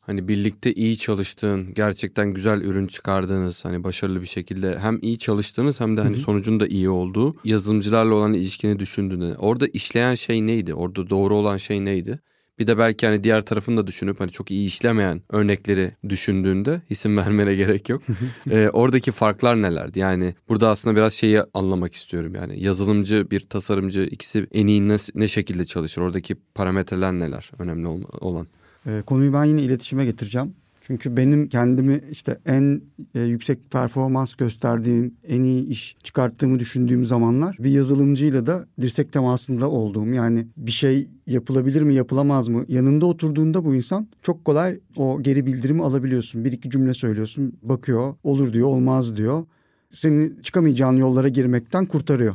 Hani 0.09 0.29
birlikte 0.29 0.73
iyi 0.73 0.99
çalıştığın, 0.99 1.75
gerçekten 1.75 2.35
güzel 2.35 2.61
ürün 2.61 2.87
çıkardığınız, 2.87 3.65
hani 3.65 3.85
başarılı 3.85 4.21
bir 4.21 4.27
şekilde 4.27 4.79
hem 4.79 4.99
iyi 5.03 5.19
çalıştığınız 5.19 5.81
hem 5.81 5.97
de 5.97 6.01
hani 6.01 6.17
sonucun 6.17 6.61
da 6.61 6.67
iyi 6.67 6.89
olduğu 6.89 7.37
yazılımcılarla 7.45 8.15
olan 8.15 8.33
ilişkini 8.33 8.79
düşündüğünde 8.79 9.37
orada 9.39 9.67
işleyen 9.67 10.15
şey 10.15 10.47
neydi? 10.47 10.75
Orada 10.75 11.11
doğru 11.11 11.37
olan 11.37 11.57
şey 11.57 11.85
neydi? 11.85 12.21
Bir 12.59 12.67
de 12.67 12.79
belki 12.79 13.07
hani 13.07 13.25
diğer 13.25 13.45
tarafını 13.45 13.77
da 13.77 13.87
düşünüp 13.87 14.21
hani 14.21 14.31
çok 14.31 14.51
iyi 14.51 14.67
işlemeyen 14.67 15.23
örnekleri 15.29 15.93
düşündüğünde 16.09 16.83
isim 16.91 17.17
vermene 17.17 17.55
gerek 17.55 17.89
yok. 17.89 18.03
ee, 18.51 18.69
oradaki 18.73 19.13
farklar 19.13 19.63
nelerdi? 19.63 19.99
Yani 19.99 20.35
burada 20.49 20.69
aslında 20.69 20.97
biraz 20.97 21.15
şeyi 21.15 21.43
anlamak 21.55 21.95
istiyorum 21.95 22.35
yani 22.35 22.65
yazılımcı 22.65 23.31
bir 23.31 23.41
tasarımcı 23.41 24.01
ikisi 24.01 24.47
en 24.53 24.67
iyi 24.67 24.89
ne, 24.89 24.97
ne 25.15 25.29
şekilde 25.29 25.65
çalışır? 25.65 26.03
Oradaki 26.03 26.35
parametreler 26.55 27.13
neler 27.13 27.51
önemli 27.59 27.89
olan? 28.21 28.47
Ee, 28.89 29.03
konuyu 29.03 29.33
ben 29.33 29.45
yine 29.45 29.63
iletişime 29.63 30.05
getireceğim. 30.05 30.55
Çünkü 30.81 31.17
benim 31.17 31.49
kendimi 31.49 32.01
işte 32.11 32.39
en 32.47 32.83
e, 33.15 33.21
yüksek 33.21 33.71
performans 33.71 34.35
gösterdiğim, 34.35 35.15
en 35.27 35.43
iyi 35.43 35.67
iş 35.67 35.97
çıkarttığımı 36.03 36.59
düşündüğüm 36.59 37.05
zamanlar 37.05 37.57
bir 37.59 37.71
yazılımcıyla 37.71 38.47
da 38.47 38.67
dirsek 38.81 39.13
temasında 39.13 39.71
olduğum 39.71 40.07
yani 40.07 40.47
bir 40.57 40.71
şey 40.71 41.09
yapılabilir 41.27 41.83
mi 41.83 41.95
yapılamaz 41.95 42.49
mı 42.49 42.65
yanında 42.69 43.07
oturduğunda 43.07 43.65
bu 43.65 43.75
insan 43.75 44.09
çok 44.23 44.45
kolay 44.45 44.81
o 44.97 45.23
geri 45.23 45.47
bildirimi 45.47 45.85
alabiliyorsun. 45.85 46.45
Bir 46.45 46.53
iki 46.53 46.71
cümle 46.71 46.95
söylüyorsun 46.95 47.59
bakıyor 47.63 48.15
olur 48.25 48.53
diyor 48.53 48.69
olmaz 48.69 49.17
diyor. 49.17 49.47
Seni 49.93 50.43
çıkamayacağın 50.43 50.97
yollara 50.97 51.29
girmekten 51.29 51.87
kurtarıyor. 51.87 52.35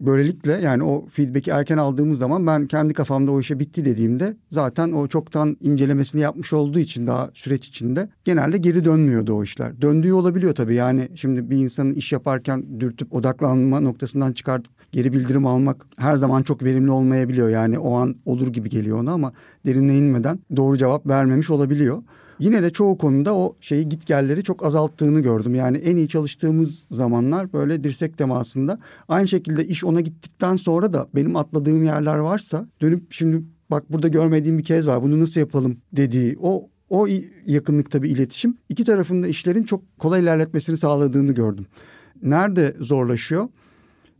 Böylelikle 0.00 0.52
yani 0.52 0.84
o 0.84 1.06
feedback'i 1.06 1.50
erken 1.50 1.78
aldığımız 1.78 2.18
zaman 2.18 2.46
ben 2.46 2.66
kendi 2.66 2.94
kafamda 2.94 3.32
o 3.32 3.40
işe 3.40 3.58
bitti 3.58 3.84
dediğimde 3.84 4.36
zaten 4.50 4.92
o 4.92 5.06
çoktan 5.06 5.56
incelemesini 5.60 6.20
yapmış 6.20 6.52
olduğu 6.52 6.78
için 6.78 7.06
daha 7.06 7.30
süreç 7.34 7.68
içinde 7.68 8.08
genelde 8.24 8.58
geri 8.58 8.84
dönmüyordu 8.84 9.34
o 9.34 9.42
işler. 9.42 9.80
Döndüğü 9.80 10.12
olabiliyor 10.12 10.54
tabii 10.54 10.74
yani 10.74 11.08
şimdi 11.14 11.50
bir 11.50 11.56
insanın 11.56 11.94
iş 11.94 12.12
yaparken 12.12 12.80
dürtüp 12.80 13.14
odaklanma 13.14 13.80
noktasından 13.80 14.32
çıkartıp 14.32 14.72
geri 14.92 15.12
bildirim 15.12 15.46
almak 15.46 15.86
her 15.96 16.16
zaman 16.16 16.42
çok 16.42 16.62
verimli 16.62 16.90
olmayabiliyor. 16.90 17.48
Yani 17.48 17.78
o 17.78 17.94
an 17.94 18.16
olur 18.24 18.48
gibi 18.48 18.68
geliyor 18.68 19.00
ona 19.00 19.12
ama 19.12 19.32
derinle 19.66 19.98
inmeden 19.98 20.40
doğru 20.56 20.76
cevap 20.76 21.06
vermemiş 21.06 21.50
olabiliyor. 21.50 22.02
Yine 22.40 22.62
de 22.62 22.70
çoğu 22.70 22.98
konuda 22.98 23.34
o 23.34 23.56
şeyi 23.60 23.88
gitgelleri 23.88 24.42
çok 24.42 24.64
azalttığını 24.64 25.20
gördüm. 25.20 25.54
Yani 25.54 25.76
en 25.76 25.96
iyi 25.96 26.08
çalıştığımız 26.08 26.86
zamanlar 26.90 27.52
böyle 27.52 27.84
dirsek 27.84 28.18
temasında. 28.18 28.78
Aynı 29.08 29.28
şekilde 29.28 29.66
iş 29.66 29.84
ona 29.84 30.00
gittikten 30.00 30.56
sonra 30.56 30.92
da 30.92 31.08
benim 31.14 31.36
atladığım 31.36 31.84
yerler 31.84 32.18
varsa 32.18 32.68
dönüp 32.80 33.12
şimdi 33.12 33.44
bak 33.70 33.92
burada 33.92 34.08
görmediğim 34.08 34.58
bir 34.58 34.64
kez 34.64 34.86
var 34.86 35.02
bunu 35.02 35.20
nasıl 35.20 35.40
yapalım 35.40 35.76
dediği 35.92 36.36
o 36.40 36.68
o 36.88 37.06
yakınlıkta 37.46 38.02
bir 38.02 38.10
iletişim 38.10 38.56
iki 38.68 38.84
tarafında 38.84 39.28
işlerin 39.28 39.62
çok 39.62 39.98
kolay 39.98 40.22
ilerletmesini 40.22 40.76
sağladığını 40.76 41.32
gördüm. 41.32 41.66
Nerede 42.22 42.76
zorlaşıyor? 42.80 43.48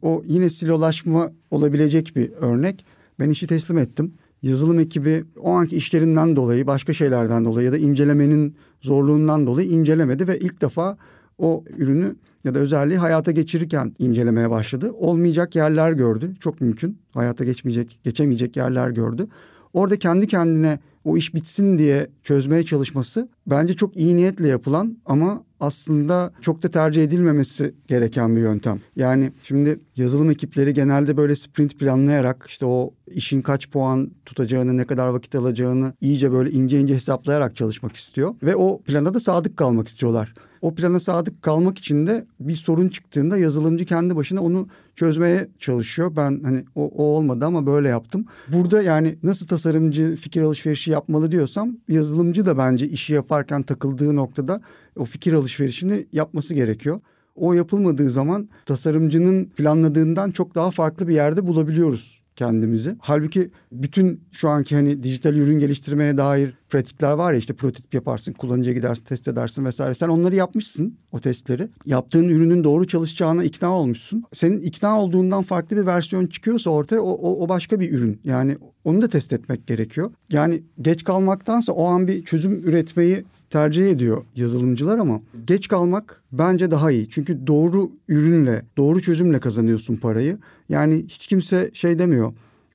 O 0.02 0.22
yine 0.26 0.50
silolaşma 0.50 1.32
olabilecek 1.50 2.16
bir 2.16 2.30
örnek. 2.32 2.84
Ben 3.18 3.30
işi 3.30 3.46
teslim 3.46 3.78
ettim 3.78 4.14
yazılım 4.42 4.78
ekibi 4.78 5.24
o 5.40 5.50
anki 5.50 5.76
işlerinden 5.76 6.36
dolayı 6.36 6.66
başka 6.66 6.92
şeylerden 6.92 7.44
dolayı 7.44 7.66
ya 7.66 7.72
da 7.72 7.78
incelemenin 7.78 8.56
zorluğundan 8.80 9.46
dolayı 9.46 9.68
incelemedi 9.68 10.28
ve 10.28 10.38
ilk 10.38 10.62
defa 10.62 10.96
o 11.38 11.64
ürünü 11.76 12.16
ya 12.44 12.54
da 12.54 12.58
özelliği 12.58 12.98
hayata 12.98 13.32
geçirirken 13.32 13.94
incelemeye 13.98 14.50
başladı. 14.50 14.92
Olmayacak 14.92 15.56
yerler 15.56 15.92
gördü. 15.92 16.34
Çok 16.40 16.60
mümkün. 16.60 16.98
Hayata 17.14 17.44
geçmeyecek, 17.44 17.98
geçemeyecek 18.02 18.56
yerler 18.56 18.90
gördü. 18.90 19.26
Orada 19.72 19.98
kendi 19.98 20.26
kendine 20.26 20.78
o 21.04 21.16
iş 21.16 21.34
bitsin 21.34 21.78
diye 21.78 22.08
çözmeye 22.22 22.62
çalışması 22.62 23.28
bence 23.46 23.76
çok 23.76 23.96
iyi 23.96 24.16
niyetle 24.16 24.48
yapılan 24.48 24.98
ama 25.06 25.44
aslında 25.60 26.32
çok 26.40 26.62
da 26.62 26.68
tercih 26.70 27.04
edilmemesi 27.04 27.74
gereken 27.86 28.36
bir 28.36 28.40
yöntem. 28.40 28.80
Yani 28.96 29.32
şimdi 29.42 29.80
yazılım 29.96 30.30
ekipleri 30.30 30.74
genelde 30.74 31.16
böyle 31.16 31.36
sprint 31.36 31.78
planlayarak 31.78 32.44
işte 32.48 32.66
o 32.66 32.94
işin 33.06 33.42
kaç 33.42 33.70
puan 33.70 34.10
tutacağını, 34.26 34.76
ne 34.76 34.84
kadar 34.84 35.08
vakit 35.08 35.34
alacağını 35.34 35.92
iyice 36.00 36.32
böyle 36.32 36.50
ince 36.50 36.80
ince 36.80 36.94
hesaplayarak 36.94 37.56
çalışmak 37.56 37.96
istiyor 37.96 38.34
ve 38.42 38.56
o 38.56 38.82
plana 38.82 39.14
da 39.14 39.20
sadık 39.20 39.56
kalmak 39.56 39.88
istiyorlar. 39.88 40.34
O 40.62 40.74
plana 40.74 41.00
sadık 41.00 41.42
kalmak 41.42 41.78
için 41.78 42.06
de 42.06 42.26
bir 42.40 42.56
sorun 42.56 42.88
çıktığında 42.88 43.38
yazılımcı 43.38 43.84
kendi 43.84 44.16
başına 44.16 44.42
onu 44.42 44.68
çözmeye 44.96 45.48
çalışıyor. 45.58 46.12
Ben 46.16 46.40
hani 46.44 46.64
o, 46.74 46.84
o 46.84 47.04
olmadı 47.04 47.46
ama 47.46 47.66
böyle 47.66 47.88
yaptım. 47.88 48.24
Burada 48.48 48.82
yani 48.82 49.18
nasıl 49.22 49.46
tasarımcı 49.46 50.16
fikir 50.16 50.42
alışverişi 50.42 50.90
yapmalı 50.90 51.32
diyorsam 51.32 51.76
yazılımcı 51.88 52.46
da 52.46 52.58
bence 52.58 52.88
işi 52.88 53.12
yaparken 53.12 53.62
takıldığı 53.62 54.16
noktada 54.16 54.60
o 54.96 55.04
fikir 55.04 55.32
alışverişini 55.32 56.06
yapması 56.12 56.54
gerekiyor. 56.54 57.00
O 57.34 57.52
yapılmadığı 57.52 58.10
zaman 58.10 58.48
tasarımcının 58.66 59.44
planladığından 59.44 60.30
çok 60.30 60.54
daha 60.54 60.70
farklı 60.70 61.08
bir 61.08 61.14
yerde 61.14 61.46
bulabiliyoruz 61.46 62.22
kendimizi. 62.36 62.96
Halbuki 63.00 63.50
bütün 63.72 64.20
şu 64.32 64.48
anki 64.48 64.74
hani 64.74 65.02
dijital 65.02 65.34
ürün 65.34 65.58
geliştirmeye 65.58 66.16
dair 66.16 66.59
pratikler 66.70 67.10
var 67.10 67.32
ya 67.32 67.38
işte 67.38 67.54
prototip 67.54 67.94
yaparsın, 67.94 68.32
kullanıcıya 68.32 68.74
gidersin, 68.74 69.04
test 69.04 69.28
edersin 69.28 69.64
vesaire. 69.64 69.94
Sen 69.94 70.08
onları 70.08 70.34
yapmışsın 70.36 70.98
o 71.12 71.20
testleri. 71.20 71.68
Yaptığın 71.86 72.28
ürünün 72.28 72.64
doğru 72.64 72.86
çalışacağına 72.86 73.44
ikna 73.44 73.70
olmuşsun. 73.72 74.24
Senin 74.32 74.60
ikna 74.60 75.00
olduğundan 75.00 75.42
farklı 75.42 75.76
bir 75.76 75.86
versiyon 75.86 76.26
çıkıyorsa 76.26 76.70
ortaya 76.70 77.00
o, 77.00 77.10
o, 77.10 77.44
o 77.44 77.48
başka 77.48 77.80
bir 77.80 77.92
ürün. 77.92 78.20
Yani 78.24 78.56
onu 78.84 79.02
da 79.02 79.08
test 79.08 79.32
etmek 79.32 79.66
gerekiyor. 79.66 80.10
Yani 80.30 80.62
geç 80.80 81.04
kalmaktansa 81.04 81.72
o 81.72 81.84
an 81.84 82.08
bir 82.08 82.24
çözüm 82.24 82.68
üretmeyi 82.68 83.24
tercih 83.50 83.90
ediyor 83.90 84.24
yazılımcılar 84.36 84.98
ama 84.98 85.20
geç 85.46 85.68
kalmak 85.68 86.22
bence 86.32 86.70
daha 86.70 86.90
iyi. 86.90 87.08
Çünkü 87.10 87.46
doğru 87.46 87.90
ürünle, 88.08 88.62
doğru 88.76 89.02
çözümle 89.02 89.40
kazanıyorsun 89.40 89.96
parayı. 89.96 90.38
Yani 90.68 91.04
hiç 91.08 91.26
kimse 91.26 91.70
şey 91.72 91.98
demiyor. 91.98 92.32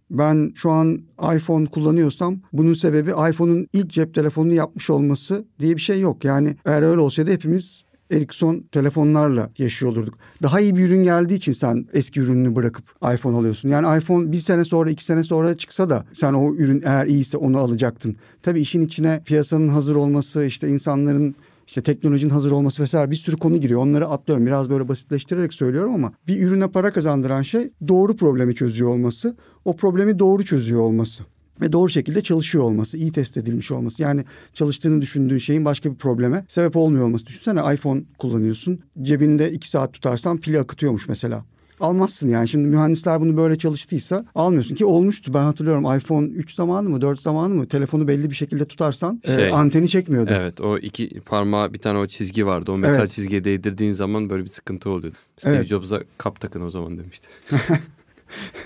Ben 0.09 0.51
şu 0.55 0.71
an 0.71 0.99
iPhone 1.35 1.65
kullanıyorsam 1.65 2.39
bunun 2.53 2.73
sebebi 2.73 3.09
iPhone'un 3.09 3.67
ilk 3.73 3.89
cep 3.89 4.13
telefonunu 4.13 4.53
yapmış 4.53 4.89
olması 4.89 5.45
diye 5.59 5.75
bir 5.75 5.81
şey 5.81 5.99
yok. 5.99 6.25
Yani 6.25 6.55
eğer 6.65 6.81
öyle 6.81 6.99
olsaydı 6.99 7.31
hepimiz 7.31 7.85
Ericsson 8.11 8.63
telefonlarla 8.71 9.49
yaşıyor 9.57 9.91
olurduk. 9.91 10.17
Daha 10.43 10.59
iyi 10.59 10.75
bir 10.75 10.85
ürün 10.85 11.03
geldiği 11.03 11.35
için 11.35 11.51
sen 11.51 11.87
eski 11.93 12.19
ürününü 12.19 12.55
bırakıp 12.55 12.85
iPhone 13.13 13.37
alıyorsun. 13.37 13.69
Yani 13.69 13.99
iPhone 13.99 14.31
bir 14.31 14.37
sene 14.37 14.65
sonra 14.65 14.89
iki 14.89 15.05
sene 15.05 15.23
sonra 15.23 15.57
çıksa 15.57 15.89
da 15.89 16.05
sen 16.13 16.33
o 16.33 16.55
ürün 16.55 16.81
eğer 16.85 17.05
iyiyse 17.05 17.37
onu 17.37 17.57
alacaktın. 17.57 18.15
Tabii 18.43 18.59
işin 18.61 18.81
içine 18.81 19.21
piyasanın 19.25 19.67
hazır 19.67 19.95
olması 19.95 20.45
işte 20.45 20.69
insanların 20.69 21.35
işte 21.67 21.81
teknolojinin 21.81 22.31
hazır 22.31 22.51
olması 22.51 22.83
vesaire 22.83 23.11
bir 23.11 23.15
sürü 23.15 23.37
konu 23.37 23.59
giriyor. 23.59 23.81
Onları 23.81 24.07
atlıyorum. 24.07 24.45
Biraz 24.45 24.69
böyle 24.69 24.87
basitleştirerek 24.87 25.53
söylüyorum 25.53 25.93
ama 25.93 26.13
bir 26.27 26.41
ürüne 26.41 26.67
para 26.67 26.93
kazandıran 26.93 27.41
şey 27.41 27.69
doğru 27.87 28.15
problemi 28.15 28.55
çözüyor 28.55 28.89
olması. 28.89 29.37
O 29.65 29.75
problemi 29.75 30.19
doğru 30.19 30.45
çözüyor 30.45 30.81
olması 30.81 31.23
ve 31.61 31.71
doğru 31.71 31.89
şekilde 31.89 32.21
çalışıyor 32.21 32.63
olması, 32.63 32.97
iyi 32.97 33.11
test 33.11 33.37
edilmiş 33.37 33.71
olması. 33.71 34.01
Yani 34.01 34.25
çalıştığını 34.53 35.01
düşündüğün 35.01 35.37
şeyin 35.37 35.65
başka 35.65 35.91
bir 35.91 35.95
probleme 35.95 36.45
sebep 36.47 36.75
olmuyor 36.75 37.05
olması. 37.05 37.25
Düşünsene 37.25 37.73
iPhone 37.73 38.03
kullanıyorsun. 38.17 38.79
Cebinde 39.01 39.51
iki 39.51 39.69
saat 39.69 39.93
tutarsan 39.93 40.37
pili 40.37 40.59
akıtıyormuş 40.59 41.07
mesela. 41.07 41.45
Almazsın 41.79 42.29
yani. 42.29 42.47
Şimdi 42.47 42.67
mühendisler 42.67 43.21
bunu 43.21 43.37
böyle 43.37 43.57
çalıştıysa 43.57 44.25
almıyorsun 44.35 44.75
ki 44.75 44.85
olmuştu. 44.85 45.33
Ben 45.33 45.43
hatırlıyorum 45.43 45.97
iPhone 45.97 46.27
3 46.27 46.53
zamanı 46.53 46.89
mı 46.89 47.01
4 47.01 47.21
zamanı 47.21 47.53
mı 47.53 47.67
telefonu 47.67 48.07
belli 48.07 48.29
bir 48.29 48.35
şekilde 48.35 48.65
tutarsan 48.65 49.21
e, 49.23 49.33
şey, 49.33 49.47
e, 49.47 49.51
anteni 49.51 49.89
çekmiyordu. 49.89 50.31
Evet 50.33 50.61
o 50.61 50.77
iki 50.77 51.19
parmağı 51.19 51.73
bir 51.73 51.79
tane 51.79 51.99
o 51.99 52.07
çizgi 52.07 52.45
vardı. 52.45 52.71
O 52.71 52.77
metal 52.77 52.99
evet. 52.99 53.11
çizgiye 53.11 53.43
değdirdiğin 53.43 53.91
zaman 53.91 54.29
böyle 54.29 54.43
bir 54.43 54.49
sıkıntı 54.49 54.89
oluyordu. 54.89 55.17
Steve 55.37 55.55
evet. 55.55 55.67
Jobs'a 55.67 56.01
kap 56.17 56.39
takın 56.39 56.61
o 56.61 56.69
zaman 56.69 56.97
demişti. 56.97 57.27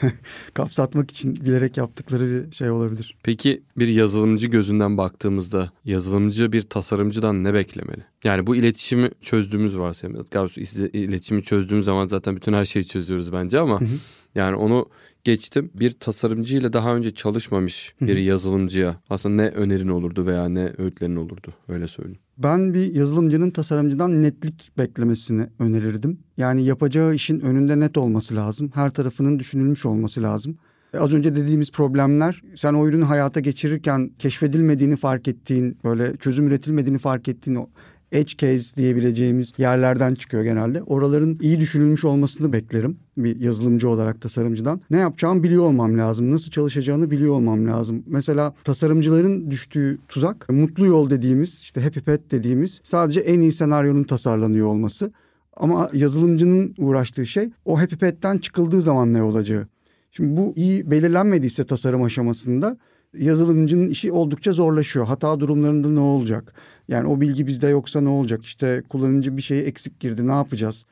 kapsatmak 0.53 1.11
için 1.11 1.35
bilerek 1.35 1.77
yaptıkları 1.77 2.23
bir 2.51 2.55
şey 2.55 2.69
olabilir. 2.69 3.15
Peki 3.23 3.63
bir 3.77 3.87
yazılımcı 3.87 4.47
gözünden 4.47 4.97
baktığımızda 4.97 5.71
yazılımcı 5.85 6.51
bir 6.51 6.61
tasarımcıdan 6.61 7.43
ne 7.43 7.53
beklemeli? 7.53 8.03
Yani 8.23 8.47
bu 8.47 8.55
iletişimi 8.55 9.11
çözdüğümüz 9.21 9.77
varsayalım. 9.77 10.25
İletişimi 10.93 11.43
çözdüğümüz 11.43 11.85
zaman 11.85 12.07
zaten 12.07 12.35
bütün 12.35 12.53
her 12.53 12.65
şeyi 12.65 12.87
çözüyoruz 12.87 13.33
bence 13.33 13.59
ama 13.59 13.79
yani 14.35 14.55
onu 14.55 14.89
geçtim. 15.23 15.71
Bir 15.73 15.91
tasarımcıyla 15.91 16.73
daha 16.73 16.95
önce 16.95 17.13
çalışmamış 17.13 17.95
bir 18.01 18.17
yazılımcıya 18.17 18.95
aslında 19.09 19.35
ne 19.35 19.49
önerin 19.49 19.89
olurdu 19.89 20.25
veya 20.25 20.49
ne 20.49 20.73
öğütlerin 20.77 21.15
olurdu 21.15 21.53
öyle 21.67 21.87
söyleyeyim. 21.87 22.19
Ben 22.37 22.73
bir 22.73 22.93
yazılımcının 22.93 23.49
tasarımcıdan 23.49 24.21
netlik 24.21 24.71
beklemesini 24.77 25.47
önerirdim. 25.59 26.19
Yani 26.37 26.63
yapacağı 26.63 27.15
işin 27.15 27.39
önünde 27.39 27.79
net 27.79 27.97
olması 27.97 28.35
lazım. 28.35 28.71
Her 28.73 28.89
tarafının 28.89 29.39
düşünülmüş 29.39 29.85
olması 29.85 30.23
lazım. 30.23 30.57
Az 30.97 31.13
önce 31.13 31.35
dediğimiz 31.35 31.71
problemler 31.71 32.41
sen 32.55 32.73
o 32.73 32.87
ürünü 32.87 33.03
hayata 33.03 33.39
geçirirken 33.39 34.11
keşfedilmediğini 34.19 34.95
fark 34.95 35.27
ettiğin, 35.27 35.77
böyle 35.83 36.17
çözüm 36.17 36.47
üretilmediğini 36.47 36.97
fark 36.97 37.27
ettiğin 37.27 37.67
edge 38.11 38.31
case 38.37 38.75
diyebileceğimiz 38.75 39.53
yerlerden 39.57 40.15
çıkıyor 40.15 40.43
genelde. 40.43 40.83
Oraların 40.83 41.37
iyi 41.41 41.59
düşünülmüş 41.59 42.05
olmasını 42.05 42.53
beklerim 42.53 42.97
bir 43.17 43.39
yazılımcı 43.39 43.89
olarak 43.89 44.21
tasarımcıdan. 44.21 44.81
Ne 44.89 44.97
yapacağımı 44.97 45.43
biliyor 45.43 45.63
olmam 45.63 45.97
lazım. 45.97 46.31
Nasıl 46.31 46.51
çalışacağını 46.51 47.11
biliyor 47.11 47.33
olmam 47.33 47.67
lazım. 47.67 48.03
Mesela 48.07 48.53
tasarımcıların 48.63 49.51
düştüğü 49.51 49.97
tuzak 50.07 50.49
mutlu 50.49 50.85
yol 50.85 51.09
dediğimiz 51.09 51.59
işte 51.61 51.81
happy 51.81 51.99
path 51.99 52.31
dediğimiz 52.31 52.81
sadece 52.83 53.19
en 53.19 53.41
iyi 53.41 53.51
senaryonun 53.51 54.03
tasarlanıyor 54.03 54.67
olması. 54.67 55.11
Ama 55.57 55.89
yazılımcının 55.93 56.75
uğraştığı 56.77 57.25
şey 57.25 57.49
o 57.65 57.81
happy 57.81 57.95
path'ten 57.95 58.37
çıkıldığı 58.37 58.81
zaman 58.81 59.13
ne 59.13 59.23
olacağı. 59.23 59.67
Şimdi 60.11 60.37
bu 60.37 60.53
iyi 60.55 60.91
belirlenmediyse 60.91 61.65
tasarım 61.65 62.03
aşamasında 62.03 62.77
yazılımcının 63.13 63.87
işi 63.87 64.11
oldukça 64.11 64.53
zorlaşıyor. 64.53 65.05
Hata 65.05 65.39
durumlarında 65.39 65.89
ne 65.89 65.99
olacak? 65.99 66.53
Yani 66.89 67.07
o 67.07 67.21
bilgi 67.21 67.47
bizde 67.47 67.67
yoksa 67.67 68.01
ne 68.01 68.09
olacak? 68.09 68.45
İşte 68.45 68.83
kullanıcı 68.89 69.37
bir 69.37 69.41
şeyi 69.41 69.63
eksik 69.63 69.99
girdi 69.99 70.27
ne 70.27 70.31
yapacağız? 70.31 70.85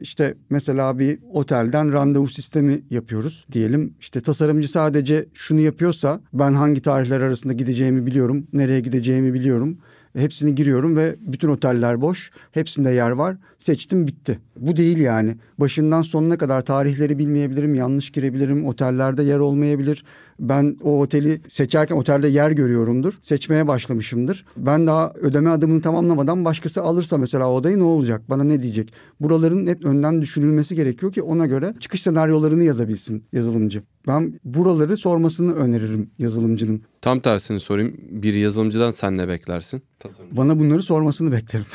İşte 0.00 0.34
mesela 0.50 0.98
bir 0.98 1.18
otelden 1.32 1.92
randevu 1.92 2.28
sistemi 2.28 2.80
yapıyoruz 2.90 3.46
diyelim. 3.52 3.94
İşte 4.00 4.20
tasarımcı 4.20 4.68
sadece 4.68 5.26
şunu 5.34 5.60
yapıyorsa 5.60 6.20
ben 6.32 6.54
hangi 6.54 6.82
tarihler 6.82 7.20
arasında 7.20 7.52
gideceğimi 7.52 8.06
biliyorum, 8.06 8.46
nereye 8.52 8.80
gideceğimi 8.80 9.34
biliyorum. 9.34 9.78
Hepsini 10.16 10.54
giriyorum 10.54 10.96
ve 10.96 11.16
bütün 11.20 11.48
oteller 11.48 12.00
boş. 12.00 12.30
Hepsinde 12.52 12.90
yer 12.90 13.10
var. 13.10 13.36
Seçtim 13.58 14.06
bitti. 14.06 14.38
Bu 14.56 14.76
değil 14.76 14.98
yani. 14.98 15.36
Başından 15.58 16.02
sonuna 16.02 16.38
kadar 16.38 16.64
tarihleri 16.64 17.18
bilmeyebilirim, 17.18 17.74
yanlış 17.74 18.10
girebilirim, 18.10 18.66
otellerde 18.66 19.22
yer 19.22 19.38
olmayabilir. 19.38 20.04
Ben 20.40 20.76
o 20.82 21.00
oteli 21.00 21.40
seçerken 21.48 21.96
otelde 21.96 22.28
yer 22.28 22.50
görüyorumdur. 22.50 23.14
Seçmeye 23.22 23.68
başlamışımdır. 23.68 24.44
Ben 24.56 24.86
daha 24.86 25.12
ödeme 25.14 25.50
adımını 25.50 25.82
tamamlamadan 25.82 26.44
başkası 26.44 26.82
alırsa 26.82 27.18
mesela 27.18 27.52
odayı 27.52 27.78
ne 27.78 27.82
olacak? 27.82 28.22
Bana 28.28 28.44
ne 28.44 28.62
diyecek? 28.62 28.92
Buraların 29.20 29.66
hep 29.66 29.84
önden 29.84 30.22
düşünülmesi 30.22 30.74
gerekiyor 30.74 31.12
ki 31.12 31.22
ona 31.22 31.46
göre 31.46 31.74
çıkış 31.80 32.02
senaryolarını 32.02 32.64
yazabilsin 32.64 33.24
yazılımcı. 33.32 33.82
Ben 34.06 34.40
buraları 34.44 34.96
sormasını 34.96 35.54
öneririm 35.54 36.10
yazılımcının. 36.18 36.82
Tam 37.08 37.20
tersini 37.20 37.60
sorayım. 37.60 37.96
Bir 38.10 38.34
yazılımcıdan 38.34 38.90
sen 38.90 39.16
ne 39.16 39.28
beklersin? 39.28 39.82
Tasarımcı. 39.98 40.36
Bana 40.36 40.60
bunları 40.60 40.82
sormasını 40.82 41.32
beklerim. 41.32 41.66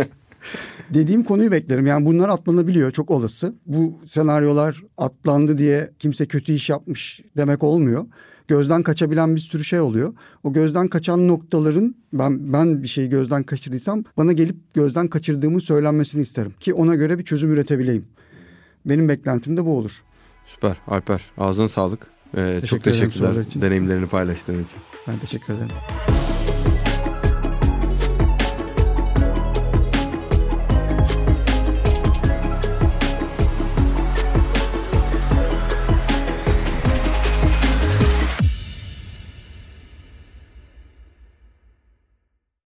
Dediğim 0.90 1.24
konuyu 1.24 1.52
beklerim. 1.52 1.86
Yani 1.86 2.06
bunlar 2.06 2.28
atlanabiliyor 2.28 2.90
çok 2.90 3.10
olası. 3.10 3.54
Bu 3.66 4.00
senaryolar 4.06 4.82
atlandı 4.98 5.58
diye 5.58 5.90
kimse 5.98 6.26
kötü 6.26 6.52
iş 6.52 6.70
yapmış 6.70 7.20
demek 7.36 7.62
olmuyor. 7.62 8.06
Gözden 8.48 8.82
kaçabilen 8.82 9.36
bir 9.36 9.40
sürü 9.40 9.64
şey 9.64 9.80
oluyor. 9.80 10.14
O 10.42 10.52
gözden 10.52 10.88
kaçan 10.88 11.28
noktaların 11.28 11.94
ben 12.12 12.52
ben 12.52 12.82
bir 12.82 12.88
şeyi 12.88 13.08
gözden 13.08 13.42
kaçırdıysam 13.42 14.04
bana 14.16 14.32
gelip 14.32 14.74
gözden 14.74 15.08
kaçırdığımı 15.08 15.60
söylenmesini 15.60 16.22
isterim 16.22 16.54
ki 16.60 16.74
ona 16.74 16.94
göre 16.94 17.18
bir 17.18 17.24
çözüm 17.24 17.52
üretebileyim. 17.52 18.06
Benim 18.86 19.08
beklentim 19.08 19.56
de 19.56 19.64
bu 19.64 19.78
olur. 19.78 19.92
Süper 20.46 20.76
Alper 20.86 21.22
ağzına 21.38 21.68
sağlık. 21.68 22.13
Ee, 22.36 22.60
teşekkür 22.60 22.66
çok 22.66 22.84
teşekkürler 22.84 23.34
deneyimlerini 23.54 24.06
paylaştığın 24.06 24.62
için. 24.64 24.78
Ben 25.08 25.18
teşekkür 25.18 25.54
ederim. 25.54 26.23